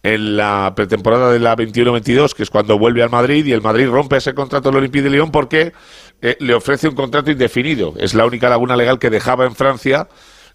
en 0.03 0.35
la 0.35 0.73
pretemporada 0.75 1.31
de 1.31 1.39
la 1.39 1.55
21-22, 1.55 2.33
que 2.33 2.43
es 2.43 2.49
cuando 2.49 2.77
vuelve 2.77 3.03
al 3.03 3.09
Madrid, 3.09 3.45
y 3.45 3.51
el 3.53 3.61
Madrid 3.61 3.87
rompe 3.87 4.17
ese 4.17 4.33
contrato 4.33 4.69
del 4.69 4.79
Olympique 4.79 5.03
de 5.03 5.11
Lyon 5.11 5.31
porque 5.31 5.73
eh, 6.21 6.37
le 6.39 6.53
ofrece 6.53 6.87
un 6.87 6.95
contrato 6.95 7.31
indefinido. 7.31 7.93
Es 7.97 8.13
la 8.13 8.25
única 8.25 8.49
laguna 8.49 8.75
legal 8.75 8.99
que 8.99 9.09
dejaba 9.09 9.45
en 9.45 9.55
Francia 9.55 10.07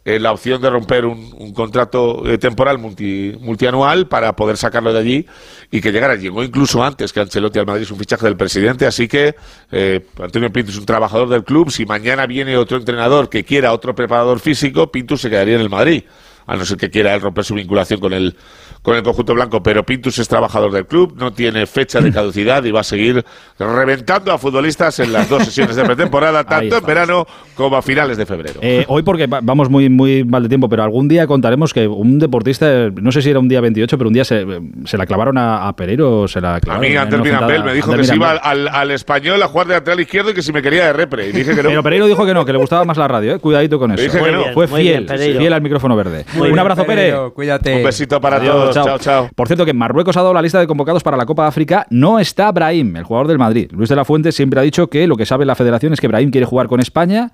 eh, 0.06 0.18
la 0.18 0.32
opción 0.32 0.62
de 0.62 0.70
romper 0.70 1.04
un, 1.04 1.34
un 1.36 1.52
contrato 1.52 2.22
eh, 2.26 2.38
temporal 2.38 2.78
multi- 2.78 3.36
multianual 3.40 4.06
para 4.06 4.34
poder 4.34 4.56
sacarlo 4.56 4.92
de 4.92 4.98
allí 5.00 5.26
y 5.70 5.82
que 5.82 5.92
llegara. 5.92 6.14
Llegó 6.14 6.42
incluso 6.42 6.82
antes 6.82 7.12
que 7.12 7.20
Ancelotti 7.20 7.58
al 7.58 7.66
Madrid, 7.66 7.82
es 7.82 7.90
un 7.90 7.98
fichaje 7.98 8.24
del 8.24 8.36
presidente, 8.36 8.86
así 8.86 9.08
que 9.08 9.34
eh, 9.70 10.06
Antonio 10.22 10.50
Pinto 10.50 10.70
es 10.70 10.78
un 10.78 10.86
trabajador 10.86 11.28
del 11.28 11.44
club. 11.44 11.70
Si 11.70 11.84
mañana 11.84 12.26
viene 12.26 12.56
otro 12.56 12.78
entrenador 12.78 13.28
que 13.28 13.44
quiera 13.44 13.72
otro 13.72 13.94
preparador 13.94 14.38
físico, 14.40 14.90
Pinto 14.90 15.16
se 15.16 15.28
quedaría 15.28 15.56
en 15.56 15.60
el 15.60 15.68
Madrid, 15.68 16.04
a 16.46 16.56
no 16.56 16.64
ser 16.64 16.76
que 16.76 16.90
quiera 16.90 17.14
él 17.14 17.20
romper 17.20 17.44
su 17.44 17.54
vinculación 17.54 18.00
con 18.00 18.12
el, 18.12 18.36
con 18.82 18.94
el 18.96 19.02
conjunto 19.02 19.34
blanco. 19.34 19.62
Pero 19.62 19.84
Pintus 19.84 20.18
es 20.18 20.28
trabajador 20.28 20.72
del 20.72 20.86
club, 20.86 21.14
no 21.18 21.32
tiene 21.32 21.66
fecha 21.66 22.00
de 22.00 22.12
caducidad 22.12 22.62
y 22.64 22.70
va 22.70 22.80
a 22.80 22.84
seguir 22.84 23.24
reventando 23.58 24.32
a 24.32 24.38
futbolistas 24.38 24.98
en 25.00 25.12
las 25.12 25.28
dos 25.28 25.44
sesiones 25.44 25.76
de 25.76 25.84
pretemporada, 25.84 26.44
tanto 26.44 26.78
en 26.78 26.84
verano 26.86 27.26
como 27.54 27.76
a 27.76 27.82
finales 27.82 28.16
de 28.16 28.26
febrero. 28.26 28.60
Eh, 28.62 28.84
hoy 28.88 29.02
porque 29.02 29.26
va- 29.26 29.40
vamos 29.42 29.68
muy, 29.70 29.88
muy 29.88 30.24
mal 30.24 30.42
de 30.42 30.48
tiempo, 30.48 30.68
pero 30.68 30.82
algún 30.82 31.08
día 31.08 31.26
contaremos 31.26 31.72
que 31.72 31.88
un 31.88 32.18
deportista, 32.18 32.90
no 32.90 33.10
sé 33.12 33.22
si 33.22 33.30
era 33.30 33.38
un 33.38 33.48
día 33.48 33.60
28, 33.60 33.96
pero 33.98 34.08
un 34.08 34.14
día 34.14 34.24
se, 34.24 34.44
se 34.84 34.96
la 34.98 35.06
clavaron 35.06 35.38
a, 35.38 35.66
a 35.68 35.74
Pereiro, 35.76 36.28
se 36.28 36.40
la 36.40 36.56
A 36.56 36.60
clavaron. 36.60 36.86
mí, 36.88 36.94
en 36.94 36.98
Ander 36.98 37.20
una 37.20 37.30
Mirambel 37.32 37.64
me 37.64 37.74
dijo 37.74 37.92
que 37.92 38.04
se 38.04 38.14
iba 38.14 38.30
al, 38.32 38.68
al 38.68 38.90
español 38.90 39.42
a 39.42 39.48
jugar 39.48 39.66
de 39.68 39.74
lateral 39.74 40.00
izquierdo 40.00 40.30
y 40.30 40.34
que 40.34 40.42
si 40.42 40.52
me 40.52 40.62
quería 40.62 40.86
de 40.86 40.92
repre. 40.92 41.28
Y 41.28 41.32
dije 41.32 41.54
que 41.54 41.62
no. 41.62 41.68
Pero 41.70 41.82
Pereiro 41.82 42.06
dijo 42.06 42.24
que 42.26 42.34
no, 42.34 42.44
que 42.44 42.52
le 42.52 42.58
gustaba 42.58 42.84
más 42.84 42.96
la 42.96 43.08
radio, 43.08 43.34
¿eh? 43.34 43.38
cuidadito 43.38 43.78
con 43.78 43.92
eso. 43.92 44.02
dije 44.02 44.18
que 44.22 44.32
no. 44.32 44.38
bien, 44.42 44.54
Fue 44.54 44.68
fiel, 44.68 45.06
bien, 45.06 45.38
fiel 45.38 45.52
al 45.52 45.62
micrófono 45.62 45.96
verde. 45.96 46.24
Muy 46.38 46.50
un 46.50 46.58
abrazo, 46.58 46.82
Pere. 46.84 47.02
Pereiro, 47.02 47.34
Cuídate. 47.34 47.76
Un 47.76 47.82
besito 47.84 48.20
para 48.20 48.36
Adiós, 48.36 48.54
todos. 48.54 48.74
chao. 48.74 48.84
Chao, 48.86 48.98
chao. 48.98 49.28
Por 49.34 49.46
cierto, 49.46 49.64
que 49.64 49.70
en 49.72 49.78
Marruecos 49.78 50.16
ha 50.16 50.20
dado 50.22 50.34
la 50.34 50.42
lista 50.42 50.58
de 50.60 50.66
convocados 50.66 51.02
para 51.02 51.16
la 51.16 51.26
Copa 51.26 51.46
África. 51.46 51.86
No 51.90 52.18
está 52.18 52.50
Brahim, 52.52 52.96
el 52.96 53.04
jugador 53.04 53.28
del 53.28 53.38
Madrid. 53.38 53.70
Luis 53.72 53.88
de 53.88 53.96
la 53.96 54.04
Fuente 54.04 54.32
siempre 54.32 54.60
ha 54.60 54.62
dicho 54.62 54.88
que 54.88 55.06
lo 55.06 55.16
que 55.16 55.26
sabe 55.26 55.44
la 55.44 55.54
federación 55.54 55.92
es 55.92 56.00
que 56.00 56.08
Brahim 56.08 56.30
quiere 56.30 56.46
jugar 56.46 56.68
con 56.68 56.80
España. 56.80 57.30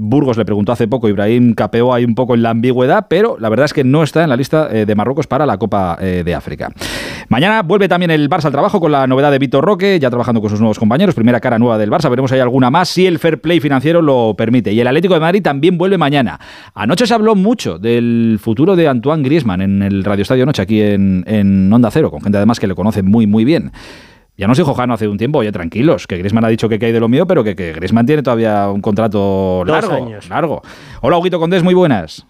Burgos 0.00 0.36
le 0.36 0.44
preguntó 0.44 0.72
hace 0.72 0.88
poco, 0.88 1.08
Ibrahim 1.08 1.54
capeó 1.54 1.92
ahí 1.92 2.04
un 2.04 2.14
poco 2.14 2.34
en 2.34 2.42
la 2.42 2.50
ambigüedad, 2.50 3.06
pero 3.08 3.36
la 3.38 3.48
verdad 3.48 3.66
es 3.66 3.74
que 3.74 3.84
no 3.84 4.02
está 4.02 4.22
en 4.22 4.30
la 4.30 4.36
lista 4.36 4.68
eh, 4.72 4.86
de 4.86 4.94
Marruecos 4.94 5.26
para 5.26 5.44
la 5.46 5.58
Copa 5.58 5.98
eh, 6.00 6.22
de 6.24 6.34
África. 6.34 6.70
Mañana 7.28 7.62
vuelve 7.62 7.88
también 7.88 8.10
el 8.10 8.28
Barça 8.28 8.46
al 8.46 8.52
trabajo 8.52 8.80
con 8.80 8.90
la 8.90 9.06
novedad 9.06 9.30
de 9.30 9.38
Vitor 9.38 9.64
Roque, 9.64 9.98
ya 10.00 10.08
trabajando 10.08 10.40
con 10.40 10.50
sus 10.50 10.58
nuevos 10.58 10.78
compañeros, 10.78 11.14
primera 11.14 11.38
cara 11.40 11.58
nueva 11.58 11.78
del 11.78 11.90
Barça, 11.90 12.08
veremos 12.08 12.32
hay 12.32 12.40
alguna 12.40 12.70
más, 12.70 12.88
si 12.88 13.06
el 13.06 13.18
fair 13.18 13.40
play 13.40 13.60
financiero 13.60 14.00
lo 14.02 14.34
permite. 14.36 14.72
Y 14.72 14.80
el 14.80 14.86
Atlético 14.86 15.14
de 15.14 15.20
Madrid 15.20 15.42
también 15.42 15.76
vuelve 15.76 15.98
mañana. 15.98 16.40
Anoche 16.74 17.06
se 17.06 17.14
habló 17.14 17.34
mucho 17.34 17.78
del 17.78 18.38
futuro 18.40 18.76
de 18.76 18.88
Antoine 18.88 19.22
Griezmann 19.22 19.60
en 19.60 19.82
el 19.82 20.02
Radio 20.04 20.22
Estadio 20.22 20.46
Noche, 20.46 20.62
aquí 20.62 20.80
en, 20.80 21.24
en 21.26 21.72
Onda 21.72 21.90
Cero, 21.90 22.10
con 22.10 22.22
gente 22.22 22.38
además 22.38 22.58
que 22.58 22.66
le 22.66 22.74
conoce 22.74 23.02
muy, 23.02 23.26
muy 23.26 23.44
bien. 23.44 23.70
Ya 24.40 24.46
nos 24.46 24.56
dijo 24.56 24.72
Jano 24.72 24.94
hace 24.94 25.06
un 25.06 25.18
tiempo, 25.18 25.40
oye, 25.40 25.52
tranquilos, 25.52 26.06
que 26.06 26.16
Griezmann 26.16 26.46
ha 26.46 26.48
dicho 26.48 26.66
que 26.66 26.82
hay 26.82 26.92
de 26.92 26.98
lo 26.98 27.08
mío, 27.10 27.26
pero 27.26 27.44
que, 27.44 27.54
que 27.54 27.74
Griezmann 27.74 28.06
tiene 28.06 28.22
todavía 28.22 28.70
un 28.70 28.80
contrato 28.80 29.64
Dos 29.66 29.68
largo. 29.68 29.92
años. 29.92 30.30
largo. 30.30 30.62
Hola, 31.02 31.18
Huguito 31.18 31.38
Condés, 31.38 31.62
muy 31.62 31.74
buenas. 31.74 32.24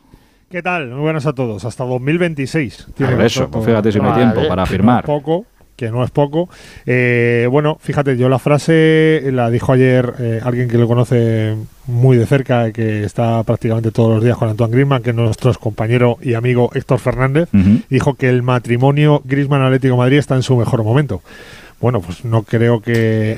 ¿Qué 0.50 0.60
tal? 0.60 0.88
Muy 0.88 1.02
buenas 1.02 1.26
a 1.26 1.34
todos. 1.34 1.64
Hasta 1.64 1.84
2026. 1.84 2.88
tiene 2.96 3.12
Por 3.14 3.24
eso, 3.24 3.48
pues 3.48 3.64
fíjate 3.64 3.92
si 3.92 4.00
no 4.00 4.12
hay 4.12 4.24
tiempo 4.24 4.48
para 4.48 4.64
Que 4.64 4.70
firmar. 4.70 5.06
No 5.06 5.14
es 5.14 5.22
poco, 5.22 5.44
que 5.76 5.90
no 5.92 6.02
es 6.02 6.10
poco. 6.10 6.48
Eh, 6.84 7.46
bueno, 7.48 7.76
fíjate, 7.80 8.16
yo 8.16 8.28
la 8.28 8.40
frase 8.40 9.22
la 9.32 9.48
dijo 9.48 9.72
ayer 9.72 10.12
eh, 10.18 10.40
alguien 10.42 10.68
que 10.68 10.78
lo 10.78 10.88
conoce 10.88 11.54
muy 11.86 12.16
de 12.16 12.26
cerca, 12.26 12.72
que 12.72 13.04
está 13.04 13.40
prácticamente 13.44 13.92
todos 13.92 14.16
los 14.16 14.24
días 14.24 14.36
con 14.36 14.48
Antoine 14.48 14.72
Griezmann, 14.72 15.04
que 15.04 15.10
es 15.10 15.16
nuestro 15.16 15.54
compañero 15.54 16.18
y 16.20 16.34
amigo 16.34 16.72
Héctor 16.74 16.98
Fernández. 16.98 17.48
Dijo 17.88 18.14
que 18.14 18.28
el 18.28 18.42
matrimonio 18.42 19.22
Griezmann-Atlético 19.24 19.96
Madrid 19.96 20.18
está 20.18 20.34
en 20.34 20.42
su 20.42 20.56
mejor 20.56 20.82
momento. 20.82 21.22
Bueno, 21.80 22.00
pues 22.00 22.24
no 22.24 22.42
creo 22.42 22.80
que, 22.82 23.36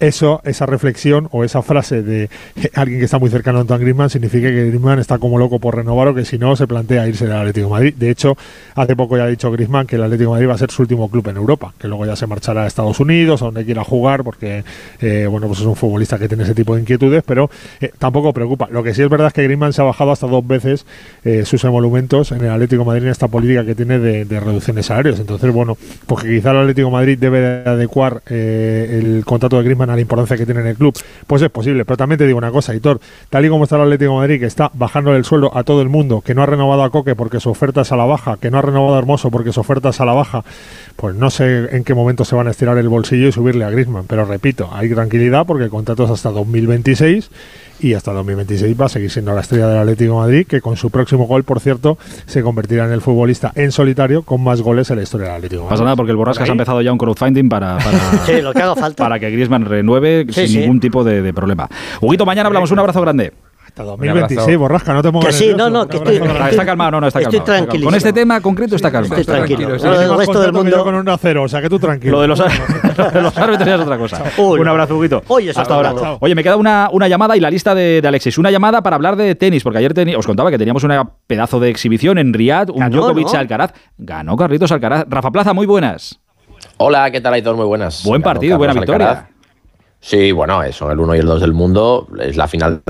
eso, 0.00 0.40
esa 0.44 0.66
reflexión 0.66 1.28
o 1.32 1.44
esa 1.44 1.62
frase 1.62 2.02
de 2.02 2.30
alguien 2.74 2.98
que 2.98 3.04
está 3.04 3.18
muy 3.18 3.30
cercano 3.30 3.58
a 3.58 3.60
Antoine 3.62 3.82
Griezmann 3.82 4.10
significa 4.10 4.48
que 4.48 4.66
Griezmann 4.66 4.98
está 4.98 5.18
como 5.18 5.38
loco 5.38 5.58
por 5.58 5.76
renovar 5.76 6.08
o 6.08 6.14
que 6.14 6.24
si 6.24 6.38
no 6.38 6.56
se 6.56 6.66
plantea 6.66 7.06
irse 7.08 7.26
del 7.26 7.36
Atlético 7.36 7.66
de 7.66 7.72
Madrid. 7.72 7.94
De 7.96 8.10
hecho, 8.10 8.36
hace 8.74 8.96
poco 8.96 9.16
ya 9.16 9.24
ha 9.24 9.28
dicho 9.28 9.50
Griezmann 9.50 9.86
que 9.86 9.96
el 9.96 10.02
Atlético 10.02 10.30
de 10.30 10.34
Madrid 10.36 10.48
va 10.48 10.54
a 10.54 10.58
ser 10.58 10.70
su 10.70 10.82
último 10.82 11.10
club 11.10 11.28
en 11.28 11.36
Europa, 11.36 11.72
que 11.78 11.88
luego 11.88 12.06
ya 12.06 12.16
se 12.16 12.26
marchará 12.26 12.64
a 12.64 12.66
Estados 12.66 13.00
Unidos, 13.00 13.42
a 13.42 13.46
donde 13.46 13.64
quiera 13.64 13.84
jugar, 13.84 14.24
porque 14.24 14.64
eh, 15.00 15.26
bueno, 15.30 15.46
pues 15.46 15.60
es 15.60 15.66
un 15.66 15.76
futbolista 15.76 16.18
que 16.18 16.28
tiene 16.28 16.44
ese 16.44 16.54
tipo 16.54 16.74
de 16.74 16.80
inquietudes, 16.82 17.22
pero 17.26 17.50
eh, 17.80 17.92
tampoco 17.98 18.32
preocupa. 18.32 18.68
Lo 18.70 18.82
que 18.82 18.94
sí 18.94 19.02
es 19.02 19.08
verdad 19.08 19.28
es 19.28 19.32
que 19.32 19.42
Griezmann 19.42 19.72
se 19.72 19.82
ha 19.82 19.84
bajado 19.84 20.12
hasta 20.12 20.26
dos 20.26 20.46
veces 20.46 20.86
eh, 21.24 21.44
sus 21.44 21.64
emolumentos 21.64 22.32
en 22.32 22.42
el 22.42 22.50
Atlético 22.50 22.84
Madrid 22.84 23.04
en 23.04 23.10
esta 23.10 23.28
política 23.28 23.64
que 23.64 23.74
tiene 23.74 23.98
de, 23.98 24.24
de 24.24 24.40
reducción 24.40 24.76
de 24.76 24.82
salarios. 24.82 25.20
Entonces, 25.20 25.52
bueno, 25.52 25.76
porque 26.06 26.28
quizá 26.28 26.50
el 26.50 26.58
Atlético 26.58 26.90
Madrid 26.90 27.18
debe 27.18 27.40
de 27.40 27.70
adecuar 27.70 28.22
el 28.26 29.22
contrato 29.24 29.56
de 29.58 29.64
Griezmann 29.64 29.75
a 29.82 29.94
la 29.94 30.00
importancia 30.00 30.36
que 30.36 30.44
tiene 30.44 30.60
en 30.60 30.68
el 30.68 30.76
club. 30.76 30.96
Pues 31.26 31.42
es 31.42 31.50
posible, 31.50 31.84
pero 31.84 31.96
también 31.96 32.18
te 32.18 32.26
digo 32.26 32.38
una 32.38 32.50
cosa, 32.50 32.74
Hitor, 32.74 33.00
tal 33.30 33.44
y 33.44 33.48
como 33.48 33.64
está 33.64 33.76
el 33.76 33.82
Atlético 33.82 34.12
de 34.12 34.18
Madrid, 34.18 34.40
que 34.40 34.46
está 34.46 34.70
bajando 34.74 35.14
el 35.14 35.24
sueldo 35.24 35.56
a 35.56 35.64
todo 35.64 35.82
el 35.82 35.88
mundo, 35.88 36.20
que 36.20 36.34
no 36.34 36.42
ha 36.42 36.46
renovado 36.46 36.82
a 36.82 36.90
Coque 36.90 37.14
porque 37.14 37.40
su 37.40 37.50
oferta 37.50 37.82
es 37.82 37.92
a 37.92 37.96
la 37.96 38.04
baja, 38.04 38.36
que 38.40 38.50
no 38.50 38.58
ha 38.58 38.62
renovado 38.62 38.96
a 38.96 38.98
Hermoso 38.98 39.30
porque 39.30 39.52
su 39.52 39.60
oferta 39.60 39.90
es 39.90 40.00
a 40.00 40.04
la 40.04 40.12
baja, 40.12 40.44
pues 40.96 41.14
no 41.14 41.30
sé 41.30 41.76
en 41.76 41.84
qué 41.84 41.94
momento 41.94 42.24
se 42.24 42.34
van 42.34 42.48
a 42.48 42.50
estirar 42.50 42.78
el 42.78 42.88
bolsillo 42.88 43.28
y 43.28 43.32
subirle 43.32 43.64
a 43.64 43.70
Griezmann. 43.70 44.06
Pero 44.06 44.24
repito, 44.24 44.68
hay 44.72 44.88
tranquilidad 44.90 45.46
porque 45.46 45.64
el 45.64 45.70
contrato 45.70 46.04
es 46.04 46.10
hasta 46.10 46.30
2026 46.30 47.30
y 47.80 47.94
hasta 47.94 48.12
2026 48.12 48.80
va 48.80 48.86
a 48.86 48.88
seguir 48.88 49.10
siendo 49.10 49.32
la 49.34 49.40
estrella 49.42 49.68
del 49.68 49.78
Atlético 49.78 50.14
de 50.14 50.18
Madrid, 50.18 50.46
que 50.46 50.60
con 50.60 50.76
su 50.76 50.90
próximo 50.90 51.26
gol, 51.26 51.44
por 51.44 51.60
cierto, 51.60 51.98
se 52.26 52.42
convertirá 52.42 52.86
en 52.86 52.92
el 52.92 53.00
futbolista 53.00 53.52
en 53.54 53.72
solitario 53.72 54.22
con 54.22 54.42
más 54.42 54.62
goles 54.62 54.90
en 54.90 54.96
la 54.96 55.02
historia 55.02 55.26
del 55.28 55.36
Atlético 55.36 55.62
de 55.62 55.64
No 55.64 55.68
pasa 55.68 55.80
Madrid. 55.82 55.84
nada 55.86 55.96
porque 55.96 56.10
el 56.12 56.16
Borrascas 56.16 56.48
ha 56.48 56.52
empezado 56.52 56.80
ya 56.82 56.92
un 56.92 56.98
crowdfunding 56.98 57.48
para, 57.48 57.78
para, 57.78 57.98
Sí, 58.26 58.40
lo 58.40 58.52
que 58.52 58.62
haga 58.62 58.74
falta. 58.76 59.04
para 59.04 59.18
que 59.18 59.30
Griezmann 59.30 59.64
renueve 59.64 60.24
Sí, 60.28 60.32
sin 60.42 60.48
sí. 60.48 60.58
ningún 60.58 60.80
tipo 60.80 61.04
de, 61.04 61.22
de 61.22 61.32
problema. 61.34 61.68
Huguito, 62.00 62.24
mañana 62.26 62.46
hablamos. 62.48 62.70
Un 62.70 62.78
abrazo 62.78 63.00
grande. 63.00 63.32
Hasta 63.76 63.90
2026, 63.90 64.56
borrasca, 64.56 64.94
no 64.94 65.02
te 65.02 65.12
pongas 65.12 65.26
Que 65.26 65.32
sí, 65.34 65.48
nervioso. 65.48 65.68
no, 65.70 65.78
no, 65.80 65.86
que 65.86 65.98
estoy-. 65.98 66.16
Está, 66.16 66.64
calmado, 66.64 66.92
no, 66.92 67.00
no, 67.02 67.08
está 67.08 67.20
Estoy 67.20 67.40
calmado. 67.40 67.44
está 67.44 67.44
calmado. 67.44 67.44
tranquilísimo. 67.44 67.88
Con 67.90 67.94
este 67.94 68.12
tema 68.14 68.40
concreto 68.40 68.76
está 68.76 68.90
calmado. 68.90 69.20
Estoy 69.20 69.34
tranquilo. 69.34 69.68
tranquilo, 69.68 69.90
Lo 69.92 69.98
del 69.98 70.16
resto 70.16 70.40
del 70.40 70.52
mundo. 70.54 70.82
con 70.82 70.94
un 70.94 71.00
1 71.02 71.18
0, 71.18 71.42
o 71.42 71.48
sea 71.48 71.60
que 71.60 71.68
tú 71.68 71.78
tranquilo. 71.78 72.12
Lo 72.12 72.20
de 72.22 72.28
los, 72.28 72.40
árbitros 73.36 73.68
es 73.68 73.80
otra 73.80 73.98
cosa. 73.98 74.22
Un 74.38 74.66
abrazo, 74.66 74.96
Huguito. 74.96 75.22
Oye, 75.28 75.50
eso 75.50 75.60
Hasta 75.60 75.74
ahora. 75.74 75.92
Oye, 76.20 76.34
me 76.34 76.42
queda 76.42 76.56
una, 76.56 76.88
una 76.90 77.06
llamada 77.06 77.36
y 77.36 77.40
la 77.40 77.50
lista 77.50 77.74
de, 77.74 78.00
de 78.00 78.08
Alexis. 78.08 78.38
Una 78.38 78.50
llamada 78.50 78.82
para 78.82 78.96
hablar 78.96 79.14
de 79.14 79.34
tenis, 79.34 79.62
porque 79.62 79.76
ayer 79.80 79.92
teni- 79.92 80.16
os 80.16 80.26
contaba 80.26 80.50
que 80.50 80.56
teníamos 80.56 80.82
una 80.82 81.10
pedazo 81.26 81.60
de 81.60 81.68
exhibición 81.68 82.16
en 82.16 82.32
Riyadh, 82.32 82.70
un 82.70 82.78
Ganó, 82.78 82.96
Djokovic 82.96 83.30
¿no? 83.30 83.38
Alcaraz. 83.40 83.72
Ganó 83.98 84.38
Carlitos 84.38 84.72
Alcaraz. 84.72 85.04
Rafa 85.06 85.30
Plaza, 85.30 85.52
muy 85.52 85.66
buenas. 85.66 86.18
Hola, 86.78 87.10
¿qué 87.10 87.20
tal, 87.20 87.34
Aitor? 87.34 87.54
Muy 87.56 87.66
buenas. 87.66 88.02
Buen 88.04 88.22
Ganó 88.22 88.32
partido, 88.32 88.56
buena 88.56 88.72
victoria. 88.72 89.08
Alcaraz. 89.10 89.28
Sí, 90.00 90.32
bueno, 90.32 90.60
son 90.72 90.90
el 90.92 90.98
1 90.98 91.14
y 91.16 91.18
el 91.18 91.26
2 91.26 91.40
del 91.42 91.52
mundo. 91.52 92.08
Es 92.18 92.38
la 92.38 92.48
final 92.48 92.80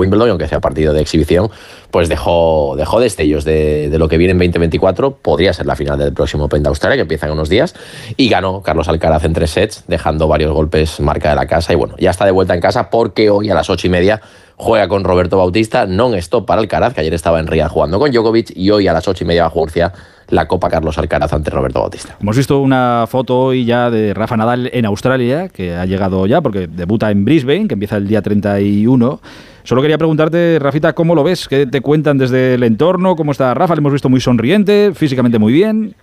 Wimbledon, 0.00 0.30
aunque 0.30 0.48
sea 0.48 0.60
partido 0.60 0.92
de 0.92 1.00
exhibición, 1.00 1.50
pues 1.90 2.08
dejó, 2.08 2.74
dejó 2.76 3.00
destellos 3.00 3.44
de, 3.44 3.88
de 3.90 3.98
lo 3.98 4.08
que 4.08 4.16
viene 4.16 4.32
en 4.32 4.38
2024. 4.38 5.16
Podría 5.16 5.52
ser 5.52 5.66
la 5.66 5.76
final 5.76 5.98
del 5.98 6.12
próximo 6.12 6.44
Open 6.44 6.62
de 6.62 6.68
Australia, 6.68 6.96
que 6.96 7.02
empieza 7.02 7.26
en 7.26 7.32
unos 7.32 7.48
días. 7.48 7.74
Y 8.16 8.28
ganó 8.28 8.62
Carlos 8.62 8.88
Alcaraz 8.88 9.24
en 9.24 9.32
tres 9.32 9.50
sets, 9.50 9.84
dejando 9.86 10.28
varios 10.28 10.52
golpes 10.52 11.00
marca 11.00 11.30
de 11.30 11.36
la 11.36 11.46
casa. 11.46 11.72
Y 11.72 11.76
bueno, 11.76 11.94
ya 11.98 12.10
está 12.10 12.24
de 12.24 12.30
vuelta 12.30 12.54
en 12.54 12.60
casa 12.60 12.90
porque 12.90 13.30
hoy 13.30 13.50
a 13.50 13.54
las 13.54 13.70
ocho 13.70 13.86
y 13.86 13.90
media 13.90 14.20
juega 14.60 14.88
con 14.88 15.04
Roberto 15.04 15.38
Bautista. 15.38 15.86
Non-stop 15.86 16.46
para 16.46 16.60
Alcaraz, 16.60 16.94
que 16.94 17.00
ayer 17.00 17.14
estaba 17.14 17.40
en 17.40 17.46
Riyadh 17.46 17.70
jugando 17.70 17.98
con 17.98 18.12
Djokovic. 18.12 18.52
Y 18.54 18.70
hoy 18.70 18.86
a 18.86 18.92
las 18.92 19.08
ocho 19.08 19.24
y 19.24 19.26
media 19.26 19.42
va 19.42 19.48
a 19.48 19.50
jugar 19.50 19.92
la 20.28 20.46
Copa 20.46 20.68
Carlos 20.68 20.96
Alcaraz 20.98 21.32
ante 21.32 21.50
Roberto 21.50 21.80
Bautista. 21.80 22.16
Hemos 22.20 22.36
visto 22.36 22.60
una 22.60 23.06
foto 23.08 23.38
hoy 23.38 23.64
ya 23.64 23.90
de 23.90 24.14
Rafa 24.14 24.36
Nadal 24.36 24.70
en 24.72 24.84
Australia, 24.84 25.48
que 25.48 25.74
ha 25.74 25.86
llegado 25.86 26.26
ya 26.26 26.40
porque 26.40 26.68
debuta 26.68 27.10
en 27.10 27.24
Brisbane, 27.24 27.66
que 27.66 27.74
empieza 27.74 27.96
el 27.96 28.06
día 28.06 28.22
31. 28.22 29.20
Solo 29.64 29.82
quería 29.82 29.98
preguntarte, 29.98 30.58
Rafita, 30.60 30.92
¿cómo 30.92 31.14
lo 31.14 31.24
ves? 31.24 31.48
¿Qué 31.48 31.66
te 31.66 31.80
cuentan 31.80 32.18
desde 32.18 32.54
el 32.54 32.62
entorno? 32.62 33.16
¿Cómo 33.16 33.32
está 33.32 33.52
Rafa? 33.54 33.74
Le 33.74 33.80
hemos 33.80 33.92
visto 33.92 34.08
muy 34.08 34.20
sonriente, 34.20 34.92
físicamente 34.94 35.38
muy 35.38 35.52
bien. 35.52 35.94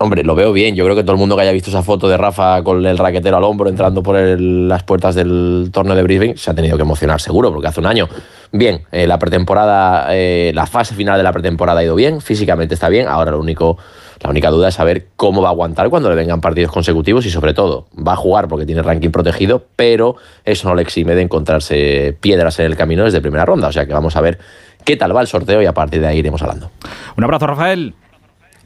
Hombre, 0.00 0.22
lo 0.22 0.36
veo 0.36 0.52
bien. 0.52 0.76
Yo 0.76 0.84
creo 0.84 0.94
que 0.94 1.02
todo 1.02 1.12
el 1.12 1.18
mundo 1.18 1.34
que 1.34 1.42
haya 1.42 1.50
visto 1.50 1.70
esa 1.70 1.82
foto 1.82 2.08
de 2.08 2.16
Rafa 2.16 2.62
con 2.62 2.86
el 2.86 2.96
raquetero 2.96 3.36
al 3.36 3.42
hombro 3.42 3.68
entrando 3.68 4.00
por 4.00 4.16
las 4.16 4.84
puertas 4.84 5.16
del 5.16 5.70
torneo 5.72 5.96
de 5.96 6.04
Brisbane 6.04 6.36
se 6.36 6.52
ha 6.52 6.54
tenido 6.54 6.76
que 6.76 6.84
emocionar 6.84 7.20
seguro, 7.20 7.52
porque 7.52 7.66
hace 7.66 7.80
un 7.80 7.86
año, 7.86 8.08
bien, 8.52 8.84
eh, 8.92 9.08
la 9.08 9.18
pretemporada, 9.18 10.06
eh, 10.10 10.52
la 10.54 10.66
fase 10.66 10.94
final 10.94 11.16
de 11.16 11.24
la 11.24 11.32
pretemporada 11.32 11.80
ha 11.80 11.84
ido 11.84 11.96
bien, 11.96 12.20
físicamente 12.20 12.74
está 12.74 12.88
bien. 12.88 13.08
Ahora 13.08 13.32
lo 13.32 13.40
único, 13.40 13.76
la 14.22 14.30
única 14.30 14.50
duda 14.50 14.68
es 14.68 14.74
saber 14.74 15.08
cómo 15.16 15.42
va 15.42 15.48
a 15.48 15.50
aguantar 15.50 15.90
cuando 15.90 16.08
le 16.08 16.14
vengan 16.14 16.40
partidos 16.40 16.70
consecutivos 16.70 17.26
y 17.26 17.30
sobre 17.30 17.52
todo 17.52 17.88
va 17.96 18.12
a 18.12 18.16
jugar 18.16 18.46
porque 18.46 18.66
tiene 18.66 18.82
ranking 18.82 19.10
protegido, 19.10 19.64
pero 19.74 20.14
eso 20.44 20.68
no 20.68 20.76
le 20.76 20.82
exime 20.82 21.16
de 21.16 21.22
encontrarse 21.22 22.16
piedras 22.20 22.60
en 22.60 22.66
el 22.66 22.76
camino 22.76 23.02
desde 23.02 23.20
primera 23.20 23.44
ronda. 23.44 23.66
O 23.66 23.72
sea 23.72 23.84
que 23.84 23.92
vamos 23.92 24.14
a 24.14 24.20
ver 24.20 24.38
qué 24.84 24.96
tal 24.96 25.16
va 25.16 25.22
el 25.22 25.26
sorteo 25.26 25.60
y 25.60 25.66
a 25.66 25.74
partir 25.74 26.00
de 26.00 26.06
ahí 26.06 26.18
iremos 26.18 26.40
hablando. 26.40 26.70
Un 27.16 27.24
abrazo, 27.24 27.48
Rafael. 27.48 27.94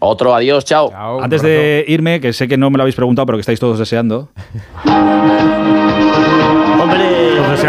Otro 0.04 0.34
adiós, 0.34 0.64
chao. 0.64 0.90
Antes 1.22 1.42
de 1.42 1.84
irme, 1.86 2.20
que 2.20 2.32
sé 2.32 2.48
que 2.48 2.56
no 2.56 2.70
me 2.70 2.76
lo 2.76 2.82
habéis 2.82 2.96
preguntado, 2.96 3.24
pero 3.24 3.38
que 3.38 3.42
estáis 3.42 3.60
todos 3.60 3.78
deseando. 3.78 4.30
Hombre. 6.82 7.04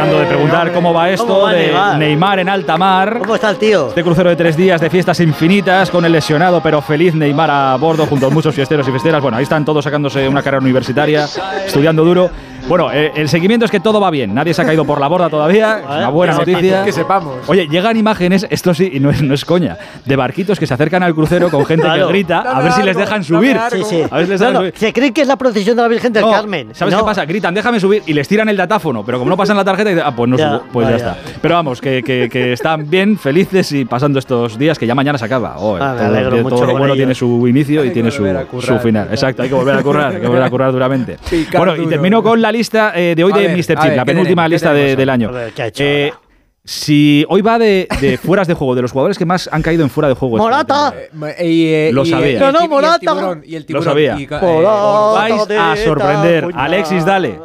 Deseando 0.03 0.19
de 0.19 0.25
preguntar 0.27 0.73
cómo 0.73 0.93
va 0.93 1.09
esto 1.09 1.25
¿Cómo 1.25 1.41
va 1.41 1.53
de 1.53 1.67
Neymar? 1.67 1.97
Neymar 1.97 2.39
en 2.39 2.49
alta 2.49 2.77
mar. 2.77 3.19
¿Cómo 3.19 3.35
está 3.35 3.49
el 3.49 3.57
tío? 3.57 3.87
Este 3.87 4.03
crucero 4.03 4.29
de 4.29 4.35
tres 4.35 4.57
días 4.57 4.81
de 4.81 4.89
fiestas 4.89 5.19
infinitas 5.21 5.89
con 5.89 6.03
el 6.03 6.11
lesionado 6.11 6.61
pero 6.61 6.81
feliz 6.81 7.13
Neymar 7.15 7.49
a 7.49 7.75
bordo 7.77 8.05
junto 8.05 8.27
a 8.27 8.29
muchos 8.29 8.53
fiesteros 8.53 8.85
y 8.87 8.91
fiesteras. 8.91 9.21
Bueno, 9.21 9.37
ahí 9.37 9.43
están 9.43 9.63
todos 9.63 9.83
sacándose 9.83 10.27
una 10.27 10.41
carrera 10.43 10.61
universitaria, 10.61 11.25
estudiando 11.65 12.03
duro. 12.03 12.29
Bueno, 12.67 12.89
eh, 12.93 13.11
el 13.15 13.27
seguimiento 13.27 13.65
es 13.65 13.71
que 13.71 13.81
todo 13.81 13.99
va 13.99 14.09
bien. 14.09 14.33
Nadie 14.33 14.53
se 14.53 14.61
ha 14.61 14.65
caído 14.65 14.85
por 14.85 14.97
la 15.01 15.07
borda 15.09 15.29
todavía. 15.29 15.79
Es 15.79 15.85
una 15.85 16.07
buena 16.07 16.33
Que 16.39 16.51
noticia. 16.53 16.85
que 16.85 16.93
sepamos. 16.93 17.35
Oye, 17.47 17.67
llegan 17.67 17.97
imágenes, 17.97 18.47
esto 18.49 18.73
sí, 18.73 18.89
y 18.93 19.01
no 19.01 19.09
es, 19.09 19.21
no 19.21 19.33
es 19.33 19.43
coña, 19.43 19.77
de 20.05 20.15
barquitos 20.15 20.57
que 20.59 20.65
se 20.65 20.73
acercan 20.73 21.03
al 21.03 21.13
crucero 21.13 21.49
con 21.49 21.65
gente 21.65 21.83
Claro. 21.83 22.07
que 22.07 22.13
grita 22.13 22.39
a 22.39 22.61
ver 22.61 22.71
si 22.71 22.81
les 22.83 22.95
dejan 22.95 23.21
subir. 23.21 23.59
Sí, 23.69 23.83
sí. 23.83 24.01
A 24.09 24.15
ver 24.15 24.25
si 24.27 24.31
les 24.31 24.39
No, 24.39 24.47
dejan 24.47 24.53
no, 24.53 24.59
subir. 24.61 24.73
se 24.77 24.93
cree 24.93 25.11
que 25.11 25.21
es 25.23 25.27
la 25.27 25.35
procesión 25.35 25.75
de 25.75 25.81
la 25.81 25.89
Virgen 25.89 26.13
del 26.13 26.23
No, 26.23 26.31
Carmen. 26.31 26.69
¿Sabes 26.73 26.93
No. 26.93 27.01
qué 27.01 27.05
pasa? 27.05 27.25
Gritan, 27.25 27.53
déjame 27.53 27.81
subir 27.81 28.01
y 28.05 28.13
les 28.13 28.29
tiran 28.29 28.47
el 28.47 28.55
datáfono, 28.55 29.03
pero 29.03 29.19
como 29.19 29.29
no 29.29 29.35
pasan 29.35 29.57
la 29.57 29.65
tarjeta, 29.65 29.89
y- 29.97 29.99
ah, 30.03 30.13
pues 30.15 30.29
no 30.29 30.37
Ya, 30.37 30.49
subo, 30.59 30.63
pues 30.71 30.89
ya 30.89 30.95
está. 30.95 31.17
Pero 31.41 31.55
vamos, 31.55 31.81
que, 31.81 32.01
que- 32.03 32.29
que 32.29 32.53
están 32.53 32.89
bien, 32.89 33.17
felices 33.17 33.71
y 33.71 33.85
pasando 33.85 34.19
estos 34.19 34.57
días 34.57 34.77
que 34.79 34.85
ya 34.87 34.95
mañana 34.95 35.17
se 35.17 35.25
acaba. 35.25 35.55
Oh, 35.57 35.75
Ah, 35.75 35.95
todo, 35.97 36.07
alegro 36.07 36.29
todo 36.31 36.43
mucho 36.43 36.65
lo 36.65 36.71
bueno 36.73 36.85
ellos. 36.85 36.97
tiene 36.97 37.15
su 37.15 37.47
inicio 37.47 37.81
Hay 37.81 37.87
y 37.89 37.91
tiene 37.91 38.11
su, 38.11 38.23
currar, 38.49 38.79
final. 38.81 39.07
Exacto, 39.11 39.41
hay 39.43 39.49
que 39.49 39.55
volver 39.55 39.75
a 39.75 39.83
currar, 39.83 40.13
hay 40.15 40.21
que 40.21 40.27
volver 40.27 40.43
a 40.43 40.49
currar 40.49 40.71
duramente. 40.71 41.17
Picar 41.29 41.65
bueno, 41.65 41.81
y 41.81 41.87
termino 41.87 42.21
con 42.23 42.41
la 42.41 42.51
lista 42.51 42.93
eh, 42.95 43.13
de 43.15 43.23
hoy 43.23 43.31
A 43.33 43.37
de 43.37 43.47
ver, 43.47 43.57
Mr. 43.57 43.61
Chip, 43.63 43.79
ver, 43.83 43.95
la 43.97 44.03
¿qué 44.03 44.11
penúltima 44.11 44.43
tenemos? 44.43 44.49
lista 44.51 44.69
¿Qué 44.69 44.75
de- 44.75 44.81
tenemos 44.81 44.97
del 44.97 45.09
año. 45.09 45.29
A 45.29 45.31
ver, 45.31 45.51
¿qué 45.53 45.61
ha 45.61 45.67
hecho 45.67 45.83
Eh, 45.83 46.09
ahora? 46.13 46.19
si 46.65 47.25
hoy 47.27 47.41
va 47.41 47.59
de, 47.59 47.87
de 47.99 48.17
fueras 48.17 48.47
de 48.47 48.53
juego, 48.53 48.73
de 48.73 48.81
los 48.81 48.91
jugadores 48.93 49.17
que 49.17 49.25
más 49.25 49.49
han 49.51 49.61
caído 49.61 49.83
en 49.83 49.89
fuera 49.89 50.07
de 50.07 50.15
juego. 50.15 50.37
esta 50.37 50.43
¡Morata! 50.49 50.93
Eh, 51.37 51.89
eh, 51.89 51.89
Lo 51.91 52.05
sabía. 52.05 52.37
eh, 52.37 52.39
No, 52.39 52.51
no, 52.53 52.59
ti- 52.59 52.63
y 52.63 52.63
el 52.65 52.69
Morata. 52.69 52.99
tiburón, 52.99 53.43
y 53.45 53.55
el 53.55 53.65
Lo 53.67 53.81
sabía. 53.83 54.15
Y, 54.17 54.23
eh, 54.23 54.27
Morata. 54.29 55.11
Vais 55.13 55.49
a 55.59 55.75
sorprender. 55.75 56.47
Alexis, 56.55 57.05
dale. 57.05 57.37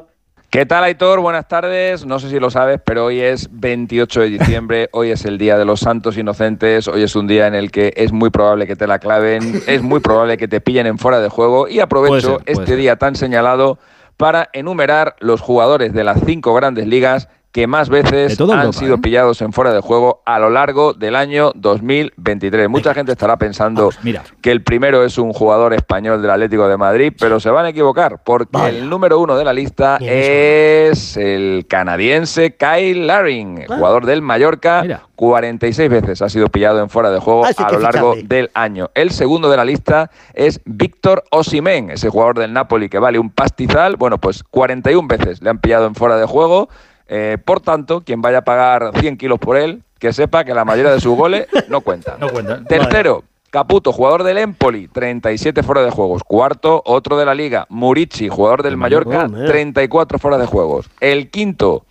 ¿Qué 0.51 0.65
tal, 0.65 0.83
Aitor? 0.85 1.21
Buenas 1.21 1.47
tardes. 1.47 2.07
No 2.07 2.19
sé 2.19 2.31
si 2.31 2.41
lo 2.41 2.49
sabes, 2.49 2.81
pero 2.83 3.05
hoy 3.05 3.21
es 3.21 3.51
28 3.53 4.21
de 4.23 4.29
diciembre, 4.31 4.89
hoy 4.95 5.11
es 5.11 5.27
el 5.27 5.37
Día 5.37 5.59
de 5.59 5.67
los 5.67 5.81
Santos 5.81 6.17
Inocentes, 6.17 6.89
hoy 6.89 7.03
es 7.03 7.15
un 7.17 7.27
día 7.27 7.47
en 7.47 7.55
el 7.55 7.71
que 7.71 7.93
es 7.97 8.13
muy 8.13 8.31
probable 8.31 8.67
que 8.67 8.75
te 8.75 8.87
la 8.87 8.99
claven, 8.99 9.61
es 9.67 9.83
muy 9.83 10.01
probable 10.01 10.39
que 10.39 10.49
te 10.49 10.63
pillen 10.63 10.87
en 10.87 10.97
fuera 10.97 11.21
de 11.21 11.29
juego 11.29 11.69
y 11.69 11.81
aprovecho 11.81 12.39
ser, 12.39 12.43
este 12.47 12.65
ser. 12.65 12.77
día 12.79 12.97
tan 12.97 13.15
señalado 13.15 13.79
para 14.17 14.49
enumerar 14.55 15.17
los 15.21 15.43
jugadores 15.43 15.93
de 15.93 16.03
las 16.03 16.19
cinco 16.25 16.55
grandes 16.55 16.87
ligas 16.87 17.29
que 17.59 17.67
más 17.67 17.89
veces 17.89 18.41
han 18.41 18.49
Europa, 18.51 18.73
sido 18.73 18.95
¿eh? 18.95 18.99
pillados 18.99 19.43
en 19.43 19.53
fuera 19.53 19.73
de 19.73 19.81
juego 19.81 20.23
a 20.25 20.39
lo 20.39 20.49
largo 20.49 20.93
del 20.93 21.17
año 21.17 21.51
2023. 21.57 22.69
Mucha 22.69 22.95
gente 22.95 23.11
estará 23.11 23.37
pensando 23.37 23.81
Vamos, 23.81 23.99
mira. 24.05 24.23
que 24.41 24.53
el 24.53 24.63
primero 24.63 25.03
es 25.03 25.19
un 25.19 25.33
jugador 25.33 25.75
español 25.75 26.23
del 26.23 26.31
Atlético 26.31 26.69
de 26.69 26.77
Madrid, 26.77 27.13
pero 27.19 27.41
se 27.41 27.51
van 27.51 27.67
a 27.67 27.71
equivocar 27.71 28.21
porque 28.23 28.57
el 28.69 28.89
número 28.89 29.19
uno 29.19 29.37
de 29.37 29.45
la 29.45 29.53
lista 29.53 29.99
Bien, 29.99 30.13
es 30.15 31.17
el 31.17 31.67
canadiense 31.69 32.55
Kyle 32.55 33.09
Laring, 33.09 33.65
Ah. 33.69 33.75
jugador 33.77 34.07
del 34.07 34.23
Mallorca. 34.23 34.83
Mira. 34.83 35.03
46 35.17 35.91
veces 35.91 36.23
ha 36.23 36.29
sido 36.29 36.47
pillado 36.47 36.81
en 36.81 36.89
fuera 36.89 37.11
de 37.11 37.19
juego 37.19 37.45
Ah, 37.45 37.51
a 37.57 37.73
lo 37.73 37.81
largo 37.81 38.15
del 38.23 38.53
año. 38.55 38.89
El 38.95 39.11
segundo 39.11 39.51
de 39.51 39.57
la 39.57 39.65
lista 39.65 40.13
es 40.33 40.61
Víctor 40.65 41.25
Osimén, 41.33 41.91
ese 41.91 42.09
jugador 42.09 42.39
del 42.39 42.53
Napoli 42.53 42.89
que 42.89 43.01
vale 43.01 43.19
un 43.19 43.31
pastizal. 43.31 43.97
Bueno, 43.97 44.19
pues 44.19 44.45
41 44.45 45.09
veces 45.09 45.43
le 45.43 45.51
han 45.51 45.59
pillado 45.59 45.87
en 45.89 45.97
fuera 45.97 46.17
de 46.17 46.25
juego. 46.25 46.69
Eh, 47.09 47.39
por 47.43 47.61
tanto, 47.61 48.03
quien 48.03 48.21
vaya 48.21 48.39
a 48.39 48.45
pagar 48.45 48.93
100 49.01 49.17
kilos 49.17 49.39
por 49.39 49.57
él, 49.57 49.83
que 49.99 50.13
sepa 50.13 50.45
que 50.45 50.55
la 50.55 50.65
mayoría 50.65 50.93
de 50.93 51.01
sus 51.01 51.17
goles 51.17 51.47
no 51.69 51.81
cuentan. 51.81 52.21
No 52.21 52.29
cuentan. 52.29 52.65
Tercero, 52.67 53.25
Caputo, 53.51 53.93
jugador 53.93 54.25
del 54.25 54.39
Empoli, 54.39 54.89
37 54.89 55.63
fuera 55.63 55.83
de 55.83 55.91
juegos. 55.91 56.23
Cuarto, 56.23 56.83
otro 56.85 57.17
de 57.17 57.25
la 57.25 57.35
liga, 57.35 57.67
Murici, 57.71 58.29
jugador 58.29 58.63
del 58.63 58.75
El 58.75 58.77
Mallorca, 58.77 59.11
Mallorca, 59.11 59.37
mira. 59.37 59.51
34 59.51 60.19
fuera 60.19 60.37
de 60.37 60.47
juegos. 60.47 60.91
El 61.01 61.31
quinto, 61.31 61.85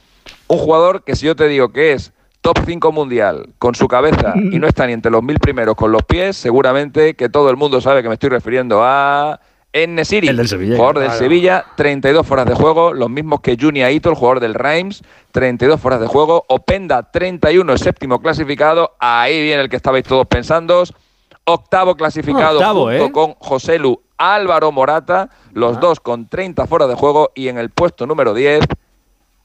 un 0.48 0.60
jugador 0.60 1.04
que 1.04 1.16
si 1.16 1.26
yo 1.26 1.36
te 1.36 1.48
digo 1.48 1.70
que 1.70 1.94
es 1.94 2.14
top 2.42 2.60
5 2.64 2.92
mundial 2.92 3.50
con 3.58 3.74
su 3.74 3.88
cabeza 3.88 4.34
y 4.52 4.60
no 4.60 4.68
está 4.68 4.86
ni 4.86 4.94
entre 4.94 5.12
los 5.12 5.24
mil 5.24 5.40
primeros 5.40 5.76
con 5.76 5.92
los 5.92 6.04
pies, 6.04 6.38
seguramente 6.38 7.16
que 7.16 7.28
todo 7.28 7.50
el 7.50 7.58
mundo 7.58 7.82
sabe 7.82 8.04
que 8.04 8.10
me 8.10 8.14
estoy 8.14 8.30
refiriendo 8.30 8.84
a 8.84 9.40
En 9.84 9.93
Nesiri, 9.93 10.27
El 10.27 10.38
del 10.38 10.48
Sevilla, 10.48 10.75
jugador 10.75 11.00
del 11.00 11.05
claro. 11.05 11.19
Sevilla, 11.19 11.65
32 11.75 12.25
fueras 12.25 12.48
de 12.48 12.55
juego, 12.55 12.93
los 12.93 13.10
mismos 13.12 13.41
que 13.41 13.55
Juni 13.60 13.84
Aito, 13.84 14.10
el 14.10 14.15
jugador 14.15 14.39
del 14.39 14.55
Reims, 14.55 15.03
32 15.31 15.79
fueras 15.79 16.01
de 16.01 16.07
juego. 16.07 16.46
Openda, 16.48 17.12
31, 17.12 17.74
el 17.74 17.77
séptimo 17.77 18.19
clasificado. 18.19 18.96
Ahí 19.00 19.39
viene 19.43 19.62
el 19.62 19.69
que 19.69 19.75
estabais 19.75 20.03
todos 20.03 20.25
pensando. 20.25 20.84
Octavo 21.46 21.96
clasificado 21.96 22.57
Octavo, 22.57 22.86
junto 22.86 23.05
¿eh? 23.05 23.12
con 23.12 23.34
José 23.36 23.77
Lu 23.77 24.01
Álvaro 24.17 24.72
Morata, 24.72 25.29
los 25.53 25.79
dos 25.79 26.00
con 26.00 26.27
30 26.27 26.65
fuera 26.65 26.88
de 26.88 26.96
juego. 26.96 27.31
Y 27.36 27.48
en 27.48 27.60
el 27.60 27.69
puesto 27.69 28.07
número 28.07 28.34
10, 28.34 28.65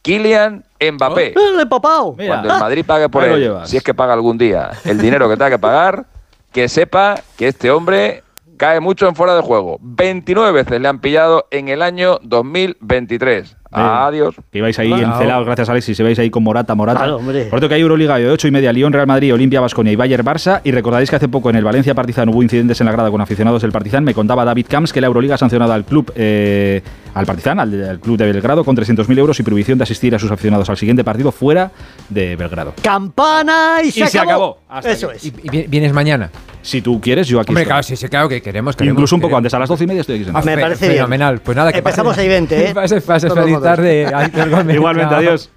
Kylian 0.01 0.65
Mbappé. 0.81 1.35
¡El 1.61 1.69
papao! 1.69 2.17
Cuando 2.17 2.55
el 2.55 2.59
Madrid 2.59 2.85
pague 2.87 3.09
por 3.09 3.25
él, 3.25 3.55
si 3.65 3.77
es 3.77 3.83
que 3.83 3.93
paga 3.93 4.15
algún 4.15 4.39
día 4.39 4.71
el 4.85 4.99
dinero 4.99 5.29
que 5.29 5.37
tenga 5.37 5.51
que 5.51 5.59
pagar, 5.59 6.07
que 6.53 6.69
sepa 6.69 7.21
que 7.37 7.49
este 7.49 7.71
hombre 7.71 8.25
cae 8.63 8.79
mucho 8.79 9.09
en 9.09 9.17
fuera 9.17 9.35
de 9.35 9.43
juego. 9.43 9.79
29 9.81 10.53
veces 10.53 10.81
le 10.81 10.87
han 10.87 11.01
pillado 11.01 11.49
en 11.51 11.67
el 11.67 11.83
año 11.83 12.21
2023. 12.23 13.57
Adiós. 13.73 14.35
Que 14.51 14.59
ibais 14.59 14.79
ahí 14.79 14.89
Claro. 14.89 15.13
encelados, 15.15 15.47
gracias 15.47 15.69
Alexis, 15.69 15.97
se 15.97 16.03
veis 16.03 16.19
ahí 16.19 16.31
con 16.31 16.43
Morata, 16.43 16.75
Morata. 16.75 16.99
Claro, 17.01 17.17
hombre. 17.17 17.43
Por 17.45 17.51
cierto 17.59 17.69
que 17.69 17.75
hay 17.75 17.81
Euroliga 17.81 18.17
de 18.19 18.29
8 18.31 18.49
y 18.49 18.51
media, 18.51 18.73
Lyon, 18.73 18.93
Real 18.93 19.07
Madrid, 19.07 19.33
Olimpia, 19.35 19.61
Basconia 19.61 19.93
y 19.93 19.97
Bayern, 19.97 20.25
Barça. 20.25 20.61
Y 20.65 20.71
recordaréis 20.73 21.11
que 21.11 21.17
hace 21.17 21.29
poco 21.29 21.51
en 21.51 21.57
el 21.57 21.65
Valencia 21.65 21.95
Partizan 21.95 22.29
hubo 22.29 22.43
incidentes 22.43 22.81
en 22.81 22.87
la 22.87 22.93
grada 22.93 23.11
con 23.11 23.21
aficionados 23.21 23.63
del 23.63 23.73
Partizan. 23.73 24.05
Me 24.05 24.15
contaba 24.15 24.45
David 24.45 24.67
Camps 24.69 24.93
que 24.93 25.01
la 25.01 25.07
Euroliga 25.07 25.35
ha 25.37 25.39
sancionado 25.39 25.73
al 25.73 25.85
club, 25.85 26.13
eh, 26.17 26.83
al 27.15 27.27
Partizan, 27.27 27.61
al, 27.61 27.83
al 27.89 28.01
club 28.01 28.17
de 28.19 28.27
Belgrado, 28.33 28.65
con 28.65 28.77
300.000 28.77 29.19
euros 29.19 29.39
y 29.41 29.43
prohibición 29.43 29.79
de 29.79 29.85
asistir 29.85 30.15
a 30.15 30.19
sus 30.19 30.31
aficionados 30.31 30.69
al 30.71 30.77
siguiente 30.77 31.05
partido 31.05 31.33
fuera 31.33 31.71
de 32.09 32.37
Belgrado. 32.37 32.75
Campana 32.83 33.79
y 33.85 33.91
se 33.91 34.01
Y 34.01 34.03
acabó. 34.03 34.11
se 34.13 34.19
acabó. 34.19 34.59
Hasta 34.69 34.91
Eso 34.93 35.09
aquí. 35.11 35.17
es. 35.17 35.25
¿Y, 35.27 35.35
y 35.45 35.49
vi- 35.51 35.67
vienes 35.69 35.93
mañana? 35.93 36.31
Si 36.63 36.81
tú 36.81 37.01
quieres, 37.01 37.27
yo 37.27 37.41
aquí 37.41 37.51
Hombre, 37.51 37.63
estoy. 37.63 37.71
claro, 37.73 37.83
sí, 37.83 37.97
sí, 37.97 38.09
claro 38.09 38.29
que 38.29 38.41
queremos. 38.41 38.77
queremos 38.77 38.95
Incluso 38.95 39.17
un 39.17 39.21
poco 39.21 39.31
queremos. 39.31 39.39
antes, 39.39 39.55
a 39.55 39.59
las 39.59 39.69
12 39.69 39.83
y 39.83 39.87
media 39.89 40.01
estoy 40.03 40.15
aquí 40.17 40.25
sentado. 40.27 40.47
Me 40.47 40.57
parece 40.57 40.87
bien. 40.87 40.97
Fenomenal. 40.99 41.41
Pues 41.41 41.57
nada, 41.57 41.73
que 41.73 41.79
Empezamos 41.79 42.13
pase- 42.13 42.21
ahí 42.23 42.29
20, 42.29 42.69
¿eh? 42.71 42.75
Pase, 42.75 43.01
pase 43.01 43.29
feliz. 43.31 43.59
Tarde. 43.63 44.07
Igualmente, 44.75 45.15
adiós. 45.15 45.51